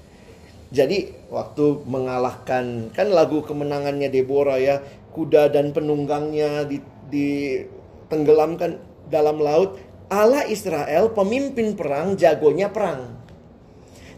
Jadi 0.74 1.14
waktu 1.30 1.86
mengalahkan 1.86 2.90
kan 2.90 3.06
lagu 3.14 3.46
kemenangannya 3.46 4.10
Deborah 4.10 4.58
ya, 4.58 4.82
kuda 5.14 5.54
dan 5.54 5.70
penunggangnya 5.70 6.66
ditenggelamkan 7.14 8.82
dalam 9.06 9.38
laut, 9.38 9.78
Allah 10.10 10.42
Israel 10.50 11.14
pemimpin 11.14 11.78
perang, 11.78 12.18
jagonya 12.18 12.74
perang. 12.74 13.14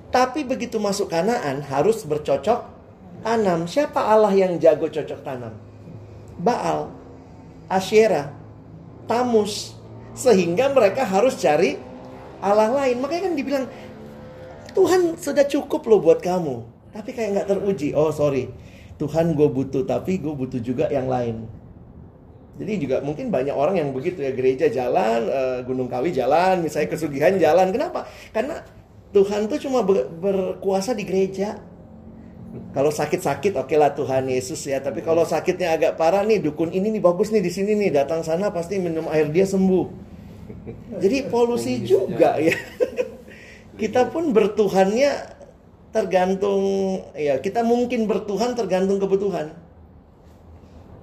Tapi 0.09 0.49
begitu 0.49 0.81
masuk 0.81 1.13
Kanaan 1.13 1.61
harus 1.61 2.09
bercocok 2.09 2.65
tanam. 3.21 3.69
Siapa 3.69 4.01
Allah 4.01 4.33
yang 4.33 4.57
jago 4.57 4.89
cocok 4.89 5.21
tanam? 5.21 5.53
Baal, 6.41 6.89
Asyera, 7.69 8.33
Tamus. 9.05 9.77
Sehingga 10.17 10.73
mereka 10.73 11.05
harus 11.05 11.37
cari 11.37 11.77
Allah 12.41 12.73
lain. 12.73 12.97
Makanya 13.05 13.23
kan 13.29 13.35
dibilang 13.37 13.67
Tuhan 14.77 15.17
sudah 15.17 15.45
cukup 15.49 15.89
loh 15.89 16.01
buat 16.05 16.21
kamu. 16.21 16.61
Tapi 16.93 17.11
kayak 17.17 17.31
nggak 17.33 17.49
teruji. 17.49 17.97
Oh 17.97 18.13
sorry, 18.13 18.53
Tuhan 19.01 19.33
gue 19.33 19.49
butuh, 19.49 19.89
tapi 19.89 20.21
gue 20.21 20.33
butuh 20.37 20.61
juga 20.61 20.93
yang 20.93 21.09
lain. 21.09 21.49
Jadi 22.57 22.73
juga 22.81 22.97
mungkin 23.05 23.29
banyak 23.29 23.53
orang 23.53 23.77
yang 23.77 23.93
begitu 23.93 24.25
ya 24.25 24.33
gereja 24.33 24.69
jalan, 24.73 25.29
uh, 25.29 25.59
Gunung 25.65 25.93
Kawi 25.93 26.13
jalan, 26.13 26.65
misalnya 26.65 26.89
kesugihan 26.89 27.37
jalan. 27.37 27.69
Kenapa? 27.69 28.09
Karena 28.33 28.65
Tuhan 29.13 29.49
tuh 29.49 29.61
cuma 29.61 29.85
ber 29.85 30.09
berkuasa 30.09 30.97
di 30.97 31.05
gereja. 31.05 31.61
Kalau 32.73 32.89
sakit-sakit 32.89 33.53
oke 33.61 33.69
okay 33.69 33.77
lah 33.77 33.93
Tuhan 33.93 34.33
Yesus 34.33 34.65
ya, 34.65 34.81
tapi 34.81 35.05
kalau 35.05 35.29
sakitnya 35.29 35.77
agak 35.77 36.01
parah 36.01 36.25
nih 36.25 36.41
dukun 36.41 36.73
ini 36.73 36.89
nih 36.89 37.03
bagus 37.05 37.29
nih 37.29 37.45
di 37.45 37.53
sini 37.53 37.77
nih 37.77 37.93
datang 37.93 38.25
sana 38.25 38.49
pasti 38.49 38.81
minum 38.81 39.05
air 39.13 39.29
dia 39.29 39.45
sembuh. 39.45 39.85
Jadi 40.97 41.29
polusi 41.29 41.85
juga 41.85 42.41
ya. 42.41 42.57
kita 43.77 44.09
pun 44.09 44.33
bertuhannya 44.33 45.37
tergantung 45.93 46.65
ya 47.17 47.41
kita 47.41 47.65
mungkin 47.65 48.05
bertuhan 48.05 48.53
tergantung 48.53 49.01
kebutuhan. 49.01 49.53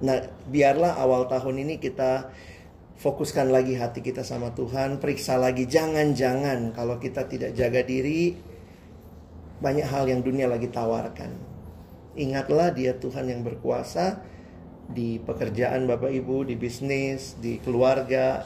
Nah, 0.04 0.18
biarlah 0.50 0.98
awal 1.00 1.30
tahun 1.30 1.64
ini 1.64 1.80
kita 1.80 2.28
fokuskan 2.98 3.50
lagi 3.50 3.74
hati 3.78 4.02
kita 4.04 4.22
sama 4.26 4.52
Tuhan, 4.52 4.98
periksa 5.02 5.38
lagi 5.38 5.66
jangan-jangan 5.66 6.74
kalau 6.76 6.98
kita 6.98 7.26
tidak 7.26 7.56
jaga 7.56 7.82
diri 7.82 8.36
banyak 9.58 9.86
hal 9.86 10.04
yang 10.10 10.20
dunia 10.20 10.50
lagi 10.50 10.68
tawarkan. 10.68 11.30
Ingatlah 12.14 12.70
dia 12.74 12.94
Tuhan 12.94 13.26
yang 13.26 13.42
berkuasa 13.42 14.22
di 14.86 15.18
pekerjaan 15.18 15.88
Bapak 15.88 16.12
Ibu, 16.12 16.46
di 16.46 16.54
bisnis, 16.54 17.34
di 17.40 17.58
keluarga, 17.58 18.44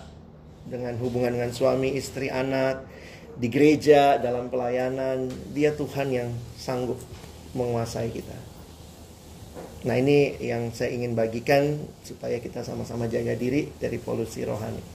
dengan 0.69 0.95
hubungan 1.01 1.35
dengan 1.35 1.53
suami, 1.53 1.97
istri, 1.97 2.31
anak, 2.31 2.85
di 3.39 3.49
gereja, 3.49 4.19
dalam 4.19 4.51
pelayanan. 4.51 5.31
Dia 5.55 5.73
Tuhan 5.79 6.11
yang 6.11 6.29
sanggup 6.59 6.99
menguasai 7.55 8.11
kita. 8.11 8.35
Nah 9.87 9.95
ini 9.95 10.35
yang 10.43 10.75
saya 10.75 10.91
ingin 10.91 11.15
bagikan 11.15 11.79
supaya 12.03 12.43
kita 12.43 12.67
sama-sama 12.67 13.07
jaga 13.07 13.39
diri 13.39 13.71
dari 13.79 14.03
polusi 14.03 14.43
rohani. 14.43 14.83